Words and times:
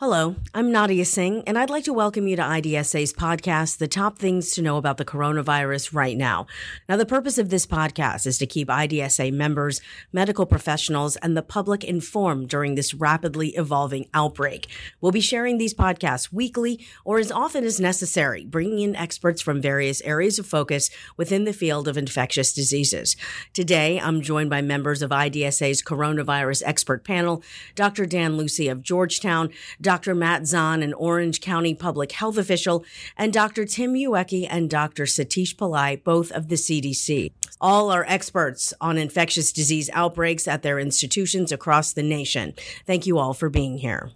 Hello, 0.00 0.34
I'm 0.54 0.72
Nadia 0.72 1.04
Singh, 1.04 1.42
and 1.46 1.58
I'd 1.58 1.68
like 1.68 1.84
to 1.84 1.92
welcome 1.92 2.26
you 2.26 2.34
to 2.34 2.40
IDSA's 2.40 3.12
podcast, 3.12 3.76
The 3.76 3.86
Top 3.86 4.18
Things 4.18 4.52
to 4.52 4.62
Know 4.62 4.78
About 4.78 4.96
the 4.96 5.04
Coronavirus 5.04 5.92
Right 5.92 6.16
Now. 6.16 6.46
Now, 6.88 6.96
the 6.96 7.04
purpose 7.04 7.36
of 7.36 7.50
this 7.50 7.66
podcast 7.66 8.26
is 8.26 8.38
to 8.38 8.46
keep 8.46 8.68
IDSA 8.68 9.30
members, 9.30 9.82
medical 10.10 10.46
professionals, 10.46 11.16
and 11.16 11.36
the 11.36 11.42
public 11.42 11.84
informed 11.84 12.48
during 12.48 12.76
this 12.76 12.94
rapidly 12.94 13.48
evolving 13.48 14.08
outbreak. 14.14 14.68
We'll 15.02 15.12
be 15.12 15.20
sharing 15.20 15.58
these 15.58 15.74
podcasts 15.74 16.32
weekly 16.32 16.82
or 17.04 17.18
as 17.18 17.30
often 17.30 17.64
as 17.64 17.78
necessary, 17.78 18.46
bringing 18.46 18.78
in 18.78 18.96
experts 18.96 19.42
from 19.42 19.60
various 19.60 20.00
areas 20.00 20.38
of 20.38 20.46
focus 20.46 20.88
within 21.18 21.44
the 21.44 21.52
field 21.52 21.86
of 21.86 21.98
infectious 21.98 22.54
diseases. 22.54 23.16
Today, 23.52 24.00
I'm 24.00 24.22
joined 24.22 24.48
by 24.48 24.62
members 24.62 25.02
of 25.02 25.10
IDSA's 25.10 25.82
coronavirus 25.82 26.62
expert 26.64 27.04
panel, 27.04 27.42
Dr. 27.74 28.06
Dan 28.06 28.38
Lucey 28.38 28.68
of 28.68 28.80
Georgetown. 28.80 29.50
Matt 29.90 30.46
Zahn, 30.46 30.84
an 30.84 30.94
Orange 30.94 31.40
County 31.40 31.74
public 31.74 32.12
health 32.12 32.38
official, 32.38 32.84
and 33.16 33.32
Dr. 33.32 33.64
Tim 33.64 33.94
Uyeki 33.94 34.46
and 34.48 34.70
Dr. 34.70 35.02
Satish 35.02 35.56
Pillai, 35.56 36.04
both 36.04 36.30
of 36.30 36.46
the 36.46 36.54
CDC. 36.54 37.32
All 37.60 37.90
are 37.90 38.04
experts 38.06 38.72
on 38.80 38.96
infectious 38.96 39.52
disease 39.52 39.90
outbreaks 39.92 40.46
at 40.46 40.62
their 40.62 40.78
institutions 40.78 41.50
across 41.50 41.92
the 41.92 42.04
nation. 42.04 42.54
Thank 42.86 43.04
you 43.04 43.18
all 43.18 43.34
for 43.34 43.50
being 43.50 43.78
here. 43.78 44.12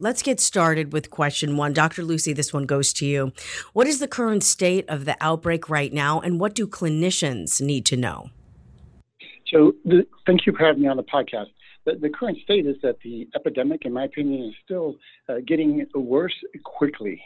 Let's 0.00 0.22
get 0.22 0.40
started 0.40 0.94
with 0.94 1.10
question 1.10 1.58
one. 1.58 1.74
Dr. 1.74 2.02
Lucey, 2.02 2.32
this 2.32 2.54
one 2.54 2.64
goes 2.64 2.94
to 2.94 3.04
you. 3.04 3.32
What 3.74 3.86
is 3.86 3.98
the 3.98 4.08
current 4.08 4.42
state 4.42 4.88
of 4.88 5.04
the 5.04 5.18
outbreak 5.20 5.68
right 5.68 5.92
now, 5.92 6.20
and 6.20 6.40
what 6.40 6.54
do 6.54 6.66
clinicians 6.66 7.60
need 7.60 7.84
to 7.86 7.96
know? 7.98 8.30
So, 9.52 9.74
the, 9.84 10.06
thank 10.26 10.46
you 10.46 10.54
for 10.56 10.64
having 10.64 10.80
me 10.80 10.88
on 10.88 10.96
the 10.96 11.02
podcast 11.02 11.48
the, 11.84 11.94
the 12.00 12.08
current 12.08 12.38
state 12.42 12.66
is 12.66 12.76
that 12.82 12.96
the 13.02 13.28
epidemic, 13.34 13.84
in 13.84 13.92
my 13.92 14.04
opinion, 14.04 14.48
is 14.48 14.54
still 14.64 14.96
uh, 15.28 15.36
getting 15.46 15.86
worse 15.94 16.34
quickly. 16.64 17.22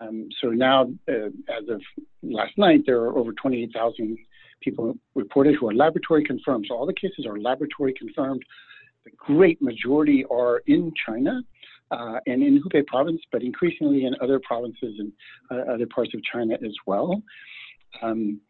Um, 0.00 0.28
so 0.40 0.48
now, 0.48 0.90
uh, 1.08 1.26
as 1.48 1.68
of 1.68 1.80
last 2.22 2.56
night, 2.56 2.82
there 2.86 2.98
are 2.98 3.16
over 3.16 3.32
28,000 3.32 4.16
people 4.60 4.96
reported 5.14 5.56
who 5.58 5.68
are 5.68 5.74
laboratory 5.74 6.24
confirmed. 6.24 6.66
So 6.68 6.76
all 6.76 6.86
the 6.86 6.92
cases 6.92 7.26
are 7.26 7.38
laboratory 7.38 7.94
confirmed. 7.94 8.42
The 9.04 9.10
great 9.16 9.60
majority 9.60 10.24
are 10.30 10.62
in 10.66 10.92
China 11.06 11.42
uh, 11.90 12.18
and 12.26 12.42
in 12.42 12.62
Hubei 12.62 12.86
province, 12.86 13.20
but 13.32 13.42
increasingly 13.42 14.04
in 14.04 14.14
other 14.20 14.40
provinces 14.40 14.96
and 14.98 15.12
uh, 15.50 15.72
other 15.72 15.86
parts 15.86 16.12
of 16.14 16.22
China 16.22 16.54
as 16.54 16.74
well. 16.86 17.22
Um, 18.02 18.40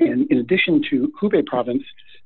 and 0.00 0.30
in 0.30 0.38
addition 0.38 0.82
to 0.90 1.12
Hubei 1.20 1.46
province, 1.46 1.82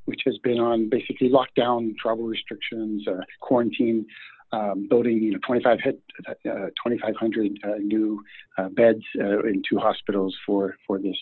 which 0.08 0.22
has 0.24 0.38
been 0.38 0.58
on 0.58 0.88
basically 0.88 1.28
lockdown, 1.28 1.94
travel 1.98 2.24
restrictions, 2.24 3.06
uh, 3.06 3.20
quarantine, 3.40 4.06
um, 4.52 4.86
building 4.88 5.18
you 5.22 5.32
know 5.32 5.38
25 5.46 5.78
head, 5.80 5.98
uh, 6.26 6.72
2,500 6.82 7.58
uh, 7.62 7.68
new 7.78 8.22
uh, 8.56 8.70
beds 8.70 9.04
uh, 9.20 9.40
in 9.40 9.62
two 9.68 9.78
hospitals 9.78 10.34
for 10.46 10.76
for 10.86 10.98
this 10.98 11.16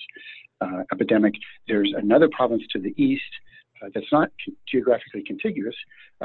uh, 0.61 0.83
epidemic. 0.93 1.35
There's 1.67 1.93
another 1.97 2.29
province 2.31 2.63
to 2.73 2.79
the 2.79 2.95
east 2.97 3.23
that's 3.93 4.11
not 4.11 4.31
geographically 4.67 5.23
contiguous 5.23 5.75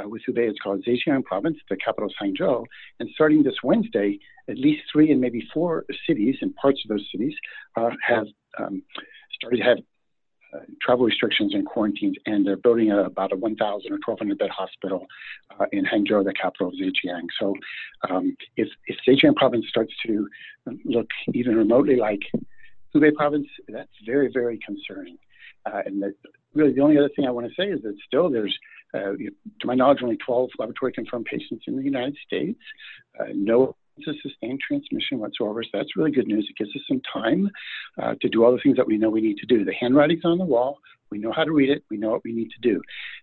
with 0.06 0.22
Hubei. 0.26 0.50
It's 0.50 0.60
called 0.60 0.86
Zhejiang 0.86 1.26
Province, 1.26 1.58
the 1.70 1.76
capital 1.76 2.10
is 2.10 2.16
Hangzhou. 2.22 2.64
And 3.00 3.10
starting 3.14 3.44
this 3.44 3.56
Wednesday, 3.62 4.20
at 4.50 4.58
least 4.58 4.84
three 4.90 5.12
and 5.12 5.20
maybe 5.20 5.44
four 5.54 5.84
cities 6.08 6.36
and 6.40 6.56
parts 6.56 6.80
of 6.86 6.90
those 6.90 7.06
cities 7.12 7.34
have 7.76 8.26
um, 8.58 8.82
started 9.38 9.58
to 9.58 9.64
have 9.64 9.78
travel 10.82 11.06
restrictions 11.06 11.54
and 11.54 11.66
quarantines, 11.66 12.16
and 12.26 12.46
they're 12.46 12.58
building 12.58 12.92
a, 12.92 13.04
about 13.04 13.32
a 13.32 13.36
1,000 13.36 13.92
or 13.92 13.96
1,200 14.06 14.38
bed 14.38 14.50
hospital 14.50 15.06
uh, 15.60 15.66
in 15.72 15.86
Hangzhou, 15.86 16.24
the 16.24 16.34
capital 16.34 16.70
of 16.70 16.74
Zhejiang. 16.74 17.28
So, 17.40 17.56
um, 18.10 18.36
if, 18.58 18.68
if 18.88 18.98
Zhejiang 19.08 19.36
province 19.36 19.66
starts 19.70 19.94
to 20.06 20.28
look 20.86 21.08
even 21.34 21.56
remotely 21.56 21.96
like 21.96 22.22
Hubei 22.94 23.14
province, 23.14 23.48
that's 23.70 23.90
very, 24.06 24.30
very 24.32 24.60
concerning. 24.66 25.18
Uh, 25.66 25.82
and 25.86 26.04
really, 26.54 26.74
the 26.74 26.82
only 26.82 26.98
other 26.98 27.10
thing 27.16 27.26
I 27.26 27.32
want 27.32 27.48
to 27.48 27.54
say 27.56 27.70
is 27.70 27.82
that 27.84 27.96
still 28.06 28.30
there's, 28.30 28.58
uh, 28.94 29.14
to 29.14 29.66
my 29.66 29.76
knowledge, 29.76 30.00
only 30.02 30.18
12 30.18 30.50
laboratory 30.60 30.92
confirmed 30.92 31.26
patients 31.26 31.66
in 31.68 31.78
the 31.78 31.84
United 31.84 32.18
States. 32.26 32.60
Uh, 33.20 33.26
no 33.34 33.76
a 34.08 34.14
sustained 34.22 34.60
transmission 34.66 35.20
whatsoever. 35.20 35.64
So 35.64 35.70
that's 35.74 35.96
really 35.96 36.12
good 36.12 36.28
news. 36.28 36.48
It 36.50 36.58
gives 36.58 36.76
us 36.76 36.82
some 36.88 37.02
time 37.14 37.50
uh, 38.02 38.16
to 38.22 38.30
do 38.30 38.44
all 38.44 38.52
the 38.52 38.62
things 38.62 38.78
that 38.78 38.88
we 38.88 38.98
know 38.98 39.10
we 39.10 39.22
need 39.22 39.38
to 39.38 39.46
do. 39.46 39.64
The 39.66 39.74
handwriting's 39.74 40.26
on 40.26 40.38
the 40.38 40.46
wall. 40.46 40.80
We 41.12 41.20
know 41.20 41.32
how 41.32 41.44
to 41.44 41.52
read 41.52 41.70
it. 41.70 41.84
We 41.90 41.98
know 41.98 42.10
what 42.12 42.24
we 42.24 42.32
need 42.32 42.50
to 42.52 42.62
do. 42.62 42.82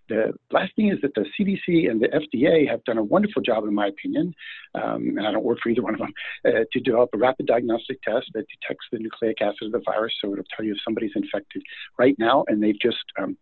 The 0.09 0.33
last 0.51 0.75
thing 0.75 0.89
is 0.89 0.99
that 1.01 1.13
the 1.15 1.25
CDC 1.37 1.89
and 1.89 2.01
the 2.01 2.07
FDA 2.07 2.69
have 2.69 2.83
done 2.83 2.97
a 2.97 3.03
wonderful 3.03 3.41
job, 3.41 3.63
in 3.65 3.73
my 3.73 3.87
opinion, 3.87 4.33
um, 4.75 5.17
and 5.17 5.27
I 5.27 5.31
don't 5.31 5.43
work 5.43 5.59
for 5.61 5.69
either 5.69 5.81
one 5.81 5.93
of 5.93 5.99
them, 5.99 6.13
uh, 6.45 6.65
to 6.71 6.79
develop 6.79 7.09
a 7.13 7.17
rapid 7.17 7.47
diagnostic 7.47 8.01
test 8.01 8.27
that 8.33 8.45
detects 8.47 8.85
the 8.91 8.99
nucleic 8.99 9.41
acid 9.41 9.63
of 9.63 9.71
the 9.71 9.81
virus. 9.85 10.13
So 10.21 10.31
it'll 10.31 10.45
tell 10.55 10.65
you 10.65 10.73
if 10.73 10.79
somebody's 10.83 11.11
infected 11.15 11.63
right 11.97 12.15
now. 12.17 12.43
And 12.47 12.61
they've 12.61 12.79
just 12.79 13.03
um, 13.19 13.37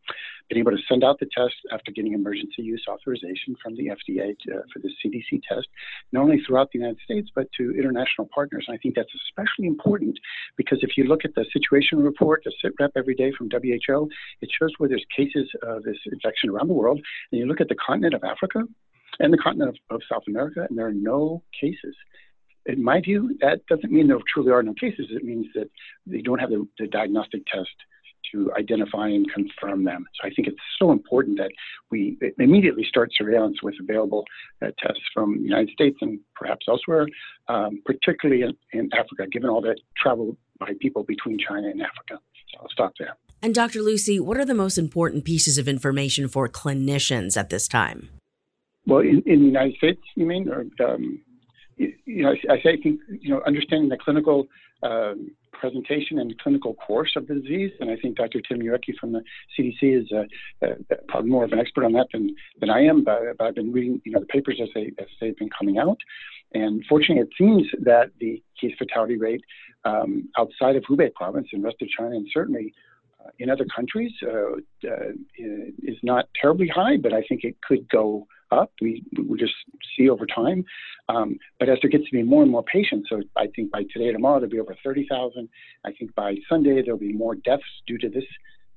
been 0.49 0.57
able 0.57 0.71
to 0.71 0.77
send 0.87 1.03
out 1.03 1.19
the 1.19 1.27
test 1.35 1.55
after 1.71 1.91
getting 1.91 2.13
emergency 2.13 2.61
use 2.61 2.85
authorization 2.89 3.55
from 3.61 3.75
the 3.75 3.87
FDA 3.87 4.37
to, 4.39 4.57
uh, 4.57 4.61
for 4.71 4.79
the 4.79 4.89
CDC 5.03 5.41
test, 5.47 5.67
not 6.11 6.23
only 6.23 6.41
throughout 6.45 6.69
the 6.71 6.79
United 6.79 6.99
States, 7.03 7.29
but 7.35 7.47
to 7.57 7.73
international 7.77 8.29
partners. 8.33 8.65
And 8.67 8.75
I 8.75 8.77
think 8.77 8.95
that's 8.95 9.11
especially 9.29 9.67
important 9.67 10.17
because 10.55 10.79
if 10.81 10.97
you 10.97 11.05
look 11.05 11.25
at 11.25 11.35
the 11.35 11.45
situation 11.51 11.99
report, 11.99 12.41
the 12.45 12.53
sit 12.61 12.73
rep 12.79 12.91
every 12.95 13.15
day 13.15 13.31
from 13.37 13.49
WHO, 13.49 14.09
it 14.41 14.49
shows 14.59 14.71
where 14.77 14.89
there's 14.89 15.05
cases 15.15 15.49
of 15.63 15.83
this 15.83 15.97
infection 16.11 16.49
around 16.49 16.67
the 16.67 16.73
world. 16.73 16.99
And 17.31 17.39
you 17.39 17.47
look 17.47 17.61
at 17.61 17.69
the 17.69 17.75
continent 17.75 18.13
of 18.13 18.23
Africa 18.23 18.63
and 19.19 19.33
the 19.33 19.37
continent 19.37 19.77
of, 19.89 19.95
of 19.95 20.01
South 20.11 20.23
America, 20.27 20.65
and 20.67 20.77
there 20.77 20.87
are 20.87 20.93
no 20.93 21.43
cases 21.59 21.95
in 22.67 22.83
my 22.83 22.99
view, 23.01 23.35
that 23.41 23.65
doesn't 23.67 23.91
mean 23.91 24.07
there 24.07 24.17
truly 24.31 24.51
are 24.51 24.61
no 24.61 24.73
cases. 24.73 25.07
It 25.09 25.23
means 25.23 25.47
that 25.55 25.69
they 26.05 26.21
don't 26.21 26.39
have 26.39 26.49
the, 26.49 26.67
the 26.77 26.87
diagnostic 26.87 27.45
test 27.45 27.69
to 28.31 28.51
identify 28.57 29.07
and 29.07 29.25
confirm 29.31 29.85
them. 29.85 30.05
So 30.15 30.27
I 30.27 30.33
think 30.33 30.49
it's 30.49 30.57
so 30.79 30.91
important 30.91 31.37
that 31.37 31.51
we 31.91 32.17
immediately 32.39 32.83
start 32.83 33.09
surveillance 33.15 33.63
with 33.63 33.75
available 33.79 34.25
uh, 34.61 34.67
tests 34.79 35.03
from 35.13 35.37
the 35.37 35.43
United 35.43 35.69
States 35.69 35.97
and 36.01 36.19
perhaps 36.35 36.65
elsewhere, 36.67 37.07
um, 37.47 37.81
particularly 37.85 38.41
in, 38.41 38.53
in 38.73 38.89
Africa, 38.93 39.27
given 39.31 39.49
all 39.49 39.61
the 39.61 39.77
travel 39.95 40.35
by 40.59 40.71
people 40.81 41.03
between 41.03 41.37
China 41.39 41.69
and 41.69 41.81
Africa. 41.81 42.21
So 42.51 42.61
I'll 42.61 42.69
stop 42.69 42.93
there. 42.99 43.15
And 43.41 43.53
Dr. 43.53 43.81
Lucey, 43.81 44.19
what 44.19 44.37
are 44.37 44.45
the 44.45 44.53
most 44.53 44.77
important 44.77 45.25
pieces 45.25 45.57
of 45.57 45.67
information 45.67 46.27
for 46.27 46.49
clinicians 46.49 47.37
at 47.37 47.49
this 47.49 47.67
time? 47.67 48.09
Well, 48.85 48.99
in, 48.99 49.21
in 49.25 49.39
the 49.39 49.45
United 49.45 49.75
States, 49.75 50.01
you 50.15 50.25
mean, 50.25 50.49
or 50.49 50.65
um, 50.85 51.19
you 51.77 52.23
know, 52.23 52.33
I, 52.49 52.53
I 52.53 52.61
think 52.61 53.01
you 53.09 53.29
know, 53.29 53.41
understanding 53.45 53.89
the 53.89 53.97
clinical 53.97 54.47
um, 54.81 55.31
presentation 55.51 56.19
and 56.19 56.37
clinical 56.39 56.73
course 56.75 57.13
of 57.15 57.27
the 57.27 57.35
disease. 57.35 57.71
And 57.79 57.89
I 57.89 57.95
think 57.95 58.17
Dr. 58.17 58.41
Tim 58.41 58.59
Uyeki 58.59 58.95
from 58.99 59.13
the 59.13 59.23
CDC 59.57 60.01
is 60.01 60.11
uh, 60.11 60.65
uh, 60.65 60.95
probably 61.07 61.29
more 61.29 61.43
of 61.43 61.51
an 61.51 61.59
expert 61.59 61.83
on 61.83 61.93
that 61.93 62.07
than, 62.11 62.35
than 62.59 62.69
I 62.69 62.83
am, 62.85 63.03
but, 63.03 63.19
but, 63.37 63.45
I've 63.47 63.55
been 63.55 63.71
reading 63.71 64.01
you 64.05 64.13
know, 64.13 64.19
the 64.19 64.25
papers 64.27 64.59
as, 64.61 64.69
they, 64.73 64.91
as 64.99 65.07
they've 65.19 65.37
been 65.37 65.49
coming 65.49 65.77
out. 65.77 65.97
And 66.53 66.83
fortunately, 66.87 67.23
it 67.23 67.29
seems 67.37 67.67
that 67.83 68.11
the 68.19 68.41
case 68.59 68.73
fatality 68.77 69.17
rate 69.17 69.43
um, 69.83 70.29
outside 70.37 70.75
of 70.75 70.83
Hubei 70.83 71.13
province 71.13 71.47
and 71.51 71.63
rest 71.63 71.77
of 71.81 71.89
China, 71.89 72.15
and 72.15 72.27
certainly 72.33 72.73
in 73.39 73.49
other 73.49 73.65
countries, 73.73 74.11
uh, 74.23 74.89
uh, 74.89 75.11
is 75.83 75.97
not 76.03 76.27
terribly 76.39 76.67
high, 76.67 76.97
but 76.97 77.13
I 77.13 77.23
think 77.23 77.43
it 77.43 77.55
could 77.61 77.87
go 77.89 78.27
up. 78.51 78.71
We 78.81 79.03
we 79.27 79.37
just 79.37 79.53
see 79.95 80.09
over 80.09 80.25
time. 80.25 80.63
Um, 81.09 81.37
but 81.59 81.69
as 81.69 81.77
there 81.81 81.89
gets 81.89 82.05
to 82.05 82.11
be 82.11 82.23
more 82.23 82.43
and 82.43 82.51
more 82.51 82.63
patients, 82.63 83.09
so 83.09 83.21
I 83.35 83.47
think 83.55 83.71
by 83.71 83.83
today 83.91 84.11
tomorrow 84.11 84.39
there'll 84.39 84.51
be 84.51 84.59
over 84.59 84.75
30,000. 84.83 85.49
I 85.85 85.91
think 85.93 86.13
by 86.15 86.35
Sunday 86.49 86.81
there'll 86.81 86.99
be 86.99 87.13
more 87.13 87.35
deaths 87.35 87.63
due 87.85 87.97
to 87.99 88.09
this 88.09 88.25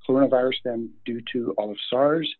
coronavirus 0.07 0.55
than 0.65 0.89
due 1.05 1.21
to 1.33 1.53
all 1.57 1.71
of 1.71 1.77
SARS. 1.89 2.33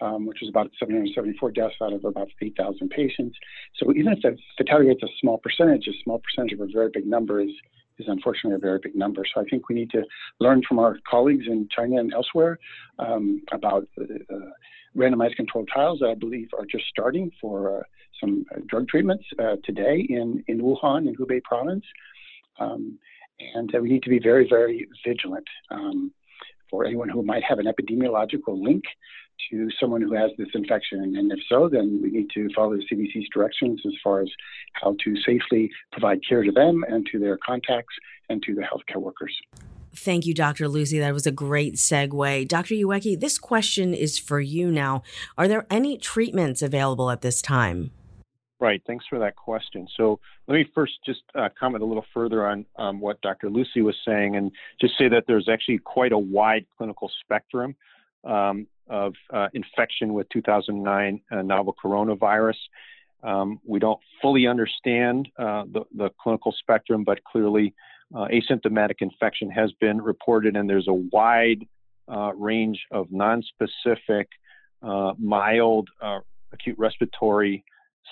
Um, 0.00 0.26
which 0.26 0.38
was 0.40 0.48
about 0.48 0.70
774 0.78 1.50
deaths 1.50 1.74
out 1.82 1.92
of 1.92 2.04
about 2.04 2.28
8,000 2.40 2.88
patients. 2.88 3.36
So 3.74 3.92
even 3.92 4.12
if 4.12 4.22
the 4.22 4.38
fatality 4.56 4.90
rate's 4.90 5.02
a 5.02 5.08
small 5.20 5.38
percentage, 5.38 5.88
a 5.88 6.02
small 6.04 6.20
percentage 6.20 6.52
of 6.52 6.60
a 6.60 6.70
very 6.72 6.88
big 6.94 7.04
number 7.04 7.40
is 7.40 7.50
is 7.98 8.06
unfortunately 8.08 8.56
a 8.56 8.58
very 8.58 8.78
big 8.82 8.94
number. 8.94 9.24
So 9.32 9.40
I 9.40 9.44
think 9.44 9.68
we 9.68 9.74
need 9.74 9.90
to 9.90 10.02
learn 10.40 10.62
from 10.66 10.78
our 10.78 10.98
colleagues 11.08 11.46
in 11.46 11.68
China 11.74 11.96
and 11.96 12.12
elsewhere 12.12 12.58
um, 12.98 13.42
about 13.52 13.86
uh, 14.00 14.34
randomized 14.96 15.36
controlled 15.36 15.68
trials 15.68 16.00
that 16.00 16.08
I 16.10 16.14
believe 16.14 16.48
are 16.58 16.66
just 16.66 16.84
starting 16.88 17.30
for 17.40 17.78
uh, 17.78 17.82
some 18.20 18.44
uh, 18.54 18.60
drug 18.66 18.88
treatments 18.88 19.24
uh, 19.38 19.56
today 19.64 20.06
in, 20.08 20.42
in 20.48 20.60
Wuhan 20.60 21.08
in 21.08 21.14
Hubei 21.16 21.42
province. 21.42 21.84
Um, 22.58 22.98
and 23.54 23.70
we 23.80 23.88
need 23.88 24.02
to 24.02 24.10
be 24.10 24.18
very, 24.18 24.48
very 24.48 24.88
vigilant 25.06 25.46
um, 25.70 26.12
for 26.68 26.84
anyone 26.84 27.08
who 27.08 27.22
might 27.22 27.44
have 27.44 27.58
an 27.58 27.66
epidemiological 27.66 28.60
link 28.60 28.84
to 29.50 29.68
someone 29.80 30.02
who 30.02 30.14
has 30.14 30.30
this 30.38 30.48
infection. 30.54 31.16
And 31.16 31.32
if 31.32 31.38
so, 31.48 31.68
then 31.68 32.00
we 32.02 32.10
need 32.10 32.28
to 32.34 32.48
follow 32.54 32.76
the 32.76 32.84
CDC's 32.90 33.28
directions 33.32 33.80
as 33.86 33.92
far 34.02 34.20
as 34.20 34.28
how 34.74 34.96
to 35.04 35.16
safely 35.22 35.70
provide 35.92 36.20
care 36.28 36.42
to 36.42 36.52
them 36.52 36.84
and 36.88 37.06
to 37.12 37.18
their 37.18 37.38
contacts 37.38 37.94
and 38.28 38.42
to 38.42 38.54
the 38.54 38.62
healthcare 38.62 39.00
workers. 39.00 39.36
Thank 39.94 40.26
you, 40.26 40.34
Dr. 40.34 40.68
Lucey. 40.68 40.98
That 40.98 41.14
was 41.14 41.26
a 41.26 41.32
great 41.32 41.74
segue. 41.74 42.46
Dr. 42.46 42.74
Uyeki, 42.74 43.18
this 43.18 43.38
question 43.38 43.94
is 43.94 44.18
for 44.18 44.40
you 44.40 44.70
now. 44.70 45.02
Are 45.36 45.48
there 45.48 45.66
any 45.70 45.96
treatments 45.96 46.62
available 46.62 47.10
at 47.10 47.22
this 47.22 47.42
time? 47.42 47.90
Right. 48.60 48.82
Thanks 48.86 49.04
for 49.08 49.20
that 49.20 49.36
question. 49.36 49.86
So 49.96 50.18
let 50.48 50.54
me 50.54 50.66
first 50.74 50.94
just 51.06 51.22
uh, 51.34 51.48
comment 51.58 51.82
a 51.82 51.86
little 51.86 52.04
further 52.12 52.46
on 52.46 52.66
um, 52.76 53.00
what 53.00 53.20
Dr. 53.20 53.50
Lucey 53.50 53.82
was 53.82 53.94
saying 54.04 54.34
and 54.34 54.50
just 54.80 54.98
say 54.98 55.08
that 55.08 55.24
there's 55.28 55.48
actually 55.48 55.78
quite 55.78 56.10
a 56.10 56.18
wide 56.18 56.66
clinical 56.76 57.10
spectrum 57.22 57.76
um, 58.24 58.66
of 58.88 59.14
uh, 59.32 59.48
infection 59.54 60.14
with 60.14 60.28
2009 60.30 61.20
uh, 61.30 61.42
novel 61.42 61.74
coronavirus. 61.82 62.56
Um, 63.22 63.60
we 63.64 63.78
don't 63.78 64.00
fully 64.22 64.46
understand 64.46 65.28
uh, 65.38 65.64
the, 65.72 65.82
the, 65.96 66.10
clinical 66.22 66.54
spectrum, 66.56 67.02
but 67.04 67.22
clearly 67.24 67.74
uh, 68.14 68.28
asymptomatic 68.28 68.96
infection 69.00 69.50
has 69.50 69.72
been 69.80 70.00
reported, 70.00 70.56
and 70.56 70.70
there's 70.70 70.86
a 70.88 70.92
wide 70.92 71.66
uh, 72.08 72.32
range 72.34 72.80
of 72.92 73.08
nonspecific, 73.08 74.26
mild 75.18 75.88
acute 76.52 76.78
respiratory 76.78 77.64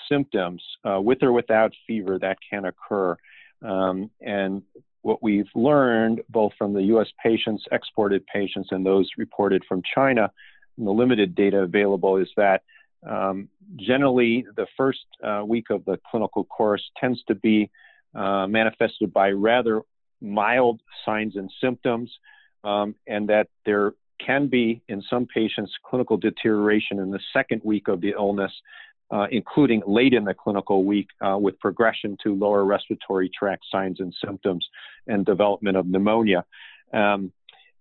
symptoms 0.08 0.62
uh, 0.84 1.00
with 1.00 1.22
or 1.22 1.32
without 1.32 1.72
fever 1.86 2.18
that 2.18 2.38
can 2.48 2.64
occur. 2.66 3.16
Um, 3.62 4.10
and 4.20 4.62
what 5.02 5.22
we've 5.22 5.48
learned, 5.54 6.20
both 6.28 6.52
from 6.58 6.72
the 6.72 6.82
US 6.82 7.08
patients, 7.22 7.64
exported 7.72 8.26
patients, 8.26 8.68
and 8.70 8.84
those 8.84 9.08
reported 9.16 9.62
from 9.68 9.82
China, 9.94 10.30
the 10.78 10.90
limited 10.90 11.34
data 11.34 11.58
available, 11.58 12.16
is 12.16 12.28
that 12.36 12.62
um, 13.08 13.48
generally 13.76 14.46
the 14.56 14.66
first 14.76 15.06
uh, 15.22 15.42
week 15.46 15.70
of 15.70 15.84
the 15.84 15.98
clinical 16.10 16.44
course 16.44 16.82
tends 16.98 17.22
to 17.28 17.34
be 17.34 17.70
uh, 18.14 18.46
manifested 18.46 19.12
by 19.12 19.30
rather 19.30 19.82
mild 20.20 20.80
signs 21.04 21.36
and 21.36 21.50
symptoms, 21.60 22.10
um, 22.64 22.94
and 23.06 23.28
that 23.28 23.48
there 23.64 23.92
can 24.24 24.48
be, 24.48 24.82
in 24.88 25.02
some 25.10 25.26
patients, 25.26 25.72
clinical 25.84 26.16
deterioration 26.16 26.98
in 26.98 27.10
the 27.10 27.20
second 27.32 27.60
week 27.64 27.86
of 27.88 28.00
the 28.00 28.10
illness 28.10 28.52
uh, 29.10 29.26
including 29.30 29.82
late 29.86 30.12
in 30.12 30.24
the 30.24 30.34
clinical 30.34 30.84
week 30.84 31.08
uh, 31.20 31.38
with 31.38 31.58
progression 31.60 32.16
to 32.22 32.34
lower 32.34 32.64
respiratory 32.64 33.30
tract 33.36 33.64
signs 33.70 34.00
and 34.00 34.14
symptoms 34.24 34.66
and 35.06 35.24
development 35.24 35.76
of 35.76 35.86
pneumonia. 35.86 36.44
Um, 36.92 37.32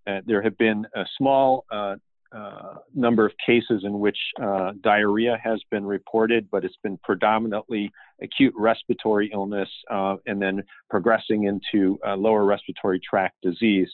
uh, 0.07 0.21
there 0.27 0.41
have 0.43 0.57
been 0.57 0.85
a 0.95 1.03
small 1.17 1.65
uh, 1.71 1.95
uh, 2.35 2.75
number 2.93 3.25
of 3.25 3.31
cases 3.45 3.83
in 3.83 3.99
which 3.99 4.17
uh, 4.41 4.71
diarrhea 4.81 5.37
has 5.41 5.61
been 5.71 5.85
reported, 5.85 6.47
but 6.51 6.65
it's 6.65 6.77
been 6.83 6.97
predominantly 7.03 7.91
acute 8.21 8.53
respiratory 8.57 9.29
illness 9.33 9.69
and 9.89 10.41
then 10.41 10.61
progressing 10.89 11.45
into 11.45 11.97
lower 12.17 12.43
respiratory 12.45 12.99
tract 12.99 13.35
disease. 13.41 13.89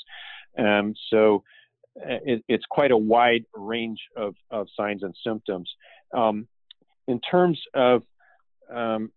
Um, 0.57 0.93
so 1.09 1.43
it, 1.95 2.43
it's 2.47 2.65
quite 2.69 2.91
a 2.91 2.97
wide 2.97 3.45
range 3.53 3.99
of, 4.15 4.35
of 4.49 4.67
signs 4.75 5.03
and 5.03 5.15
symptoms. 5.25 5.69
Um, 6.13 6.47
in 7.07 7.19
terms 7.19 7.61
of 7.73 8.03
um, 8.73 9.11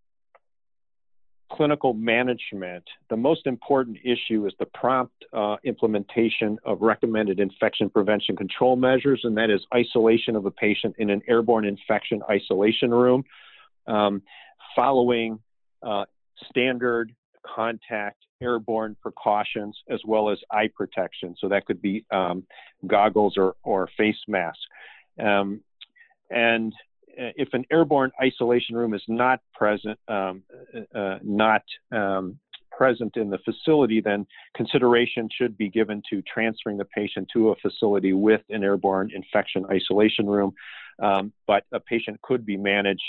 clinical 1.55 1.95
management, 1.95 2.83
the 3.11 3.17
most 3.17 3.47
important 3.47 3.97
issue 4.05 4.47
is 4.47 4.53
the 4.59 4.67
prompt 4.67 5.15
uh, 5.33 5.57
implementation 5.65 6.59
of 6.65 6.81
recommended 6.81 7.39
infection 7.39 7.89
prevention 7.89 8.37
control 8.37 8.75
measures, 8.75 9.21
and 9.23 9.37
that 9.37 9.51
is 9.51 9.61
isolation 9.73 10.35
of 10.35 10.47
a 10.47 10.51
patient 10.51 10.97
in 10.99 11.11
an 11.11 11.23
airborne 11.29 11.65
infection 11.65 12.21
isolation 12.29 12.91
room, 12.91 13.25
um, 13.87 14.21
following 14.75 15.39
uh, 15.83 16.05
standard 16.51 17.15
contact 17.47 18.19
airborne 18.43 18.97
precautions 19.01 19.77
as 19.89 20.01
well 20.05 20.31
as 20.31 20.39
eye 20.51 20.69
protection. 20.75 21.37
So 21.39 21.49
that 21.51 21.67
could 21.67 21.81
be 21.81 22.05
um, 22.11 22.45
goggles 22.87 23.35
or, 23.37 23.55
or 23.63 23.89
face 23.97 24.17
mask. 24.27 24.59
Um, 25.23 25.61
and 26.31 26.73
if 27.17 27.49
an 27.53 27.65
airborne 27.71 28.11
isolation 28.23 28.77
room 28.77 28.95
is 28.95 29.03
not 29.09 29.41
present, 29.55 29.99
um, 30.09 30.43
uh, 30.75 30.99
uh, 30.99 31.19
not 31.23 31.63
um, 31.93 32.39
present 32.77 33.17
in 33.17 33.31
the 33.31 33.39
facility, 33.39 34.01
then 34.01 34.27
consideration 34.57 35.29
should 35.37 35.57
be 35.57 35.69
given 35.69 36.03
to 36.11 36.23
transferring 36.23 36.77
the 36.77 36.85
patient 36.85 37.29
to 37.33 37.51
a 37.51 37.57
facility 37.57 38.13
with 38.13 38.41
an 38.51 38.65
airborne 38.65 39.11
infection 39.15 39.65
isolation 39.71 40.27
room. 40.27 40.53
Um, 41.01 41.33
but 41.47 41.65
a 41.73 41.81
patient 41.81 42.21
could 42.23 42.47
be 42.47 42.57
managed 42.57 43.03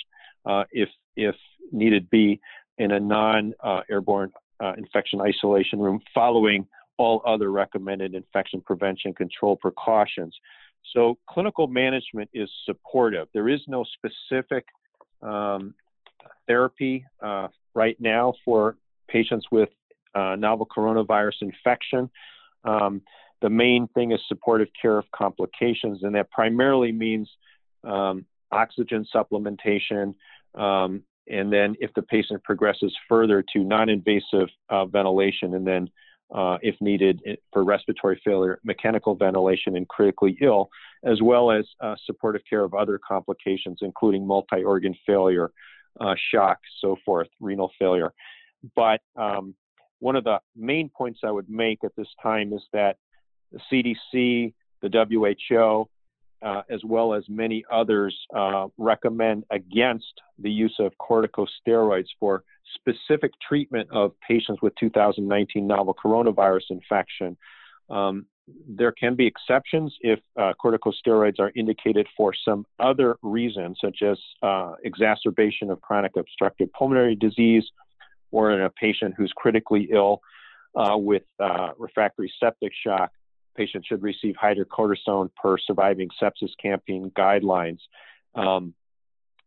uh, 0.45 0.63
if 0.71 0.89
if 1.15 1.35
needed 1.71 2.09
be 2.09 2.39
in 2.77 2.91
a 2.91 2.99
non-airborne 2.99 4.31
uh, 4.61 4.73
infection 4.77 5.21
isolation 5.21 5.79
room 5.79 5.99
following 6.13 6.67
all 6.97 7.21
other 7.25 7.51
recommended 7.51 8.13
infection 8.13 8.61
prevention 8.61 9.13
control 9.13 9.55
precautions. 9.55 10.35
So 10.93 11.17
clinical 11.29 11.67
management 11.67 12.29
is 12.33 12.49
supportive. 12.65 13.27
There 13.33 13.49
is 13.49 13.61
no 13.67 13.85
specific 13.95 14.65
um, 15.21 15.73
therapy 16.47 17.05
uh, 17.21 17.47
right 17.73 17.97
now 17.99 18.33
for 18.43 18.77
patients 19.07 19.45
with 19.51 19.69
uh, 20.13 20.35
novel 20.35 20.65
coronavirus 20.65 21.41
infection. 21.41 22.09
Um, 22.63 23.01
the 23.41 23.49
main 23.49 23.87
thing 23.89 24.11
is 24.11 24.19
supportive 24.27 24.69
care 24.79 24.97
of 24.97 25.05
complications, 25.13 26.03
and 26.03 26.15
that 26.15 26.31
primarily 26.31 26.91
means 26.91 27.29
um, 27.83 28.25
oxygen 28.51 29.05
supplementation. 29.13 30.15
Um, 30.55 31.03
and 31.27 31.51
then, 31.51 31.75
if 31.79 31.93
the 31.95 32.01
patient 32.01 32.43
progresses 32.43 32.95
further 33.09 33.43
to 33.53 33.63
non 33.63 33.89
invasive 33.89 34.47
uh, 34.69 34.85
ventilation, 34.85 35.55
and 35.55 35.67
then 35.67 35.89
uh, 36.33 36.57
if 36.61 36.75
needed 36.81 37.21
for 37.53 37.63
respiratory 37.63 38.19
failure, 38.23 38.59
mechanical 38.63 39.15
ventilation 39.15 39.75
in 39.75 39.85
critically 39.85 40.37
ill, 40.41 40.69
as 41.03 41.21
well 41.21 41.51
as 41.51 41.65
uh, 41.81 41.95
supportive 42.05 42.41
care 42.49 42.63
of 42.63 42.73
other 42.73 42.99
complications, 43.07 43.79
including 43.81 44.25
multi 44.25 44.63
organ 44.63 44.95
failure, 45.05 45.51
uh, 45.99 46.15
shock, 46.31 46.57
so 46.81 46.97
forth, 47.05 47.27
renal 47.39 47.71
failure. 47.77 48.11
But 48.75 49.01
um, 49.15 49.55
one 49.99 50.15
of 50.15 50.23
the 50.23 50.39
main 50.55 50.89
points 50.89 51.19
I 51.23 51.31
would 51.31 51.49
make 51.49 51.83
at 51.83 51.95
this 51.95 52.07
time 52.21 52.53
is 52.53 52.63
that 52.73 52.97
the 53.51 53.59
CDC, 53.71 54.53
the 54.81 55.35
WHO, 55.49 55.89
uh, 56.45 56.61
as 56.69 56.79
well 56.85 57.13
as 57.13 57.23
many 57.27 57.65
others, 57.71 58.15
uh, 58.35 58.67
recommend 58.77 59.43
against 59.49 60.21
the 60.37 60.49
use 60.49 60.75
of 60.79 60.93
corticosteroids 61.01 62.05
for 62.19 62.43
specific 62.75 63.31
treatment 63.47 63.89
of 63.91 64.11
patients 64.25 64.61
with 64.61 64.73
2019 64.79 65.65
novel 65.65 65.95
coronavirus 65.95 66.69
infection. 66.69 67.35
Um, 67.89 68.27
there 68.67 68.91
can 68.91 69.15
be 69.15 69.25
exceptions 69.25 69.95
if 70.01 70.19
uh, 70.39 70.53
corticosteroids 70.63 71.39
are 71.39 71.51
indicated 71.55 72.05
for 72.15 72.31
some 72.47 72.63
other 72.79 73.17
reason, 73.23 73.75
such 73.83 74.03
as 74.03 74.19
uh, 74.43 74.73
exacerbation 74.83 75.71
of 75.71 75.81
chronic 75.81 76.11
obstructive 76.15 76.71
pulmonary 76.73 77.15
disease, 77.15 77.63
or 78.31 78.51
in 78.51 78.61
a 78.61 78.69
patient 78.69 79.15
who's 79.17 79.33
critically 79.35 79.89
ill 79.91 80.21
uh, 80.75 80.95
with 80.95 81.23
refractory 81.79 82.31
septic 82.39 82.71
shock. 82.85 83.11
Patient 83.55 83.85
should 83.85 84.03
receive 84.03 84.35
hydrocortisone 84.35 85.29
per 85.35 85.57
surviving 85.57 86.09
sepsis 86.21 86.51
campaign 86.61 87.11
guidelines. 87.15 87.79
Um, 88.35 88.73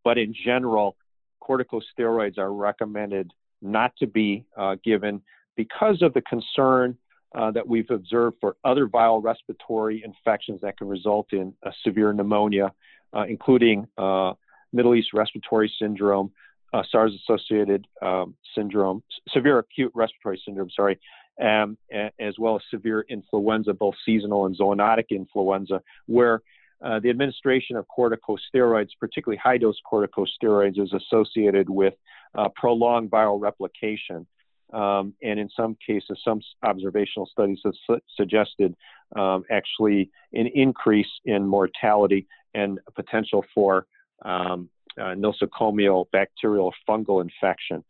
but 0.05 0.19
in 0.19 0.35
general, 0.35 0.97
corticosteroids 1.43 2.38
are 2.38 2.53
recommended 2.53 3.31
not 3.61 3.93
to 3.99 4.07
be 4.07 4.47
uh, 4.57 4.77
given 4.85 5.21
because 5.57 6.03
of 6.03 6.15
the 6.15 6.23
concern 6.23 6.97
uh, 7.35 7.50
that 7.50 7.67
we've 7.67 7.91
observed 7.91 8.37
for 8.41 8.57
other 8.65 8.87
viral 8.87 9.23
respiratory 9.23 10.03
infections 10.05 10.61
that 10.62 10.79
can 10.79 10.88
result 10.88 11.33
in 11.33 11.53
severe 11.85 12.12
pneumonia, 12.12 12.73
uh, 13.12 13.25
including 13.29 13.87
uh, 13.99 14.33
Middle 14.73 14.95
East 14.95 15.12
respiratory 15.12 15.73
syndrome, 15.79 16.31
uh, 16.73 16.83
SARS-associated 16.91 17.87
um, 18.03 18.35
syndrome, 18.55 19.03
severe 19.29 19.59
acute 19.59 19.93
respiratory 19.95 20.41
syndrome, 20.45 20.71
sorry, 20.71 20.99
um, 21.42 21.78
as 22.18 22.35
well 22.38 22.57
as 22.57 22.62
severe 22.71 23.04
influenza, 23.09 23.73
both 23.73 23.95
seasonal 24.04 24.47
and 24.47 24.59
zoonotic 24.59 25.11
influenza, 25.11 25.80
where 26.07 26.42
uh, 26.85 27.00
the 27.00 27.11
administration 27.11 27.76
of 27.76 27.87
corticosteroids, 27.97 28.90
particularly 29.00 29.38
high 29.42 29.59
dose 29.59 29.80
corticosteroids, 29.90 30.80
is 30.80 30.92
associated 30.92 31.68
with 31.68 31.95
uh, 32.37 32.49
prolonged 32.54 33.11
viral 33.11 33.40
replication. 33.40 34.26
Um, 34.73 35.14
and 35.23 35.40
in 35.40 35.49
some 35.57 35.76
cases, 35.85 36.21
some 36.23 36.40
observational 36.62 37.26
studies 37.26 37.59
have 37.64 37.73
su- 37.87 38.00
suggested 38.16 38.76
um, 39.16 39.45
actually 39.50 40.11
an 40.35 40.47
increase 40.54 41.09
in 41.25 41.47
mortality 41.47 42.26
and 42.54 42.78
potential 42.95 43.45
for 43.54 43.87
um, 44.25 44.68
uh, 45.00 45.14
nosocomial 45.14 46.07
bacterial 46.12 46.73
fungal 46.88 47.23
infection. 47.23 47.83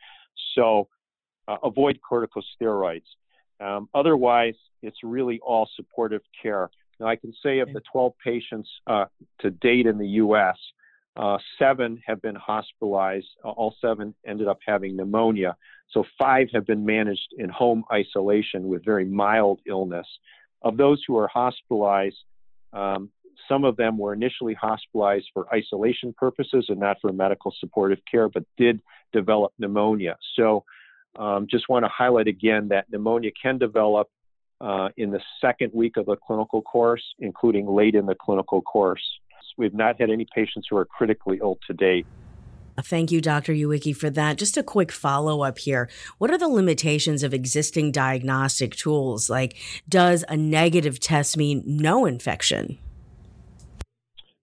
So 0.55 0.89
uh, 1.49 1.57
avoid 1.65 1.99
corticosteroids. 2.09 3.03
Um, 3.61 3.89
otherwise, 3.95 4.55
it's 4.83 4.99
really 5.03 5.41
all 5.41 5.69
supportive 5.77 6.23
care. 6.41 6.71
Now, 7.01 7.07
I 7.07 7.17
can 7.17 7.33
say 7.43 7.61
of 7.61 7.73
the 7.73 7.83
12 7.93 8.13
patients 8.23 8.69
uh, 8.87 9.07
to 9.41 9.51
date 9.51 9.87
in 9.87 9.99
the 9.99 10.07
U.S., 10.07 10.57
uh, 11.17 11.37
seven 11.59 12.01
have 12.07 12.23
been 12.23 12.37
hospitalized. 12.37 13.27
All 13.43 13.75
seven 13.81 14.15
ended 14.25 14.47
up 14.47 14.59
having 14.65 14.97
pneumonia. 14.97 15.57
So 15.91 16.05
five 16.17 16.49
have 16.53 16.65
been 16.65 16.87
managed 16.87 17.35
in 17.37 17.49
home 17.49 17.85
isolation 17.93 18.69
with 18.69 18.85
very 18.85 19.05
mild 19.05 19.61
illness. 19.67 20.07
Of 20.63 20.77
those 20.77 21.03
who 21.07 21.17
are 21.19 21.27
hospitalized, 21.27 22.19
um, 22.73 23.11
some 23.49 23.65
of 23.65 23.77
them 23.77 23.99
were 23.99 24.13
initially 24.13 24.55
hospitalized 24.55 25.27
for 25.35 25.53
isolation 25.53 26.15
purposes 26.17 26.67
and 26.69 26.79
not 26.79 26.99
for 27.01 27.13
medical 27.13 27.53
supportive 27.59 27.99
care, 28.09 28.29
but 28.29 28.45
did 28.57 28.81
develop 29.13 29.53
pneumonia. 29.59 30.17
So, 30.37 30.65
um, 31.19 31.47
just 31.51 31.69
want 31.69 31.85
to 31.85 31.89
highlight 31.89 32.29
again 32.29 32.69
that 32.69 32.87
pneumonia 32.91 33.31
can 33.41 33.59
develop 33.59 34.09
uh, 34.61 34.89
in 34.97 35.11
the 35.11 35.21
second 35.41 35.73
week 35.75 35.97
of 35.97 36.07
the 36.07 36.17
clinical 36.17 36.63
course, 36.63 37.03
including 37.19 37.67
late 37.67 37.95
in 37.95 38.07
the 38.07 38.15
clinical 38.15 38.63
course. 38.63 39.03
We've 39.57 39.75
not 39.75 40.01
had 40.01 40.11
any 40.11 40.27
patients 40.33 40.69
who 40.71 40.77
are 40.77 40.85
critically 40.85 41.39
ill 41.43 41.59
to 41.67 41.75
date. 41.75 42.07
Thank 42.81 43.11
you, 43.11 43.21
Dr. 43.21 43.53
Uyeki, 43.53 43.97
for 43.97 44.09
that. 44.11 44.39
Just 44.39 44.57
a 44.57 44.63
quick 44.63 44.93
follow 44.93 45.43
up 45.43 45.59
here. 45.59 45.89
What 46.19 46.31
are 46.31 46.39
the 46.39 46.49
limitations 46.49 47.25
of 47.25 47.35
existing 47.35 47.91
diagnostic 47.91 48.77
tools? 48.77 49.29
Like, 49.29 49.57
does 49.89 50.25
a 50.29 50.37
negative 50.37 51.01
test 51.01 51.37
mean 51.37 51.65
no 51.67 52.07
infection? 52.07 52.79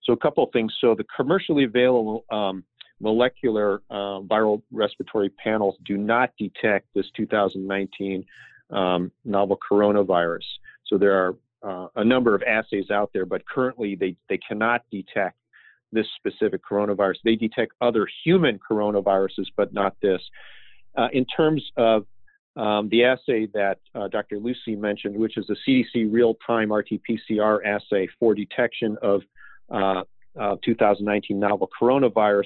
So, 0.04 0.12
a 0.12 0.18
couple 0.18 0.44
of 0.44 0.52
things. 0.52 0.74
So, 0.82 0.96
the 0.96 1.06
commercially 1.16 1.64
available 1.64 2.26
um, 2.30 2.66
molecular 3.00 3.82
uh, 3.90 4.22
viral 4.22 4.62
respiratory 4.72 5.30
panels 5.30 5.76
do 5.86 5.98
not 5.98 6.32
detect 6.38 6.88
this 6.94 7.06
2019 7.16 8.26
um, 8.72 9.12
novel 9.24 9.58
coronavirus. 9.70 10.46
So, 10.86 10.98
there 10.98 11.14
are 11.14 11.36
uh, 11.64 11.88
a 11.96 12.04
number 12.04 12.36
of 12.36 12.44
assays 12.44 12.92
out 12.92 13.10
there, 13.14 13.26
but 13.26 13.46
currently 13.48 13.96
they, 13.96 14.16
they 14.30 14.38
cannot 14.38 14.84
detect 14.92 15.38
this 15.92 16.06
specific 16.16 16.62
coronavirus. 16.64 17.16
They 17.24 17.36
detect 17.36 17.74
other 17.82 18.08
human 18.24 18.60
coronaviruses, 18.60 19.48
but 19.56 19.74
not 19.74 19.96
this. 20.02 20.22
Uh, 20.96 21.08
in 21.12 21.26
terms 21.26 21.64
of 21.78 22.06
um, 22.56 22.88
the 22.90 23.04
assay 23.04 23.48
that 23.54 23.80
uh, 23.96 24.08
Dr. 24.08 24.38
Lucey 24.38 24.76
mentioned, 24.76 25.18
which 25.18 25.38
is 25.38 25.46
the 25.48 25.58
CDC 25.68 26.12
real-time 26.12 26.72
RT-PCR 26.72 27.66
assay 27.66 28.08
for 28.20 28.34
detection 28.34 28.98
of 29.02 29.22
uh, 29.70 30.04
2019 30.64 31.40
novel 31.40 31.70
coronavirus, 31.82 32.46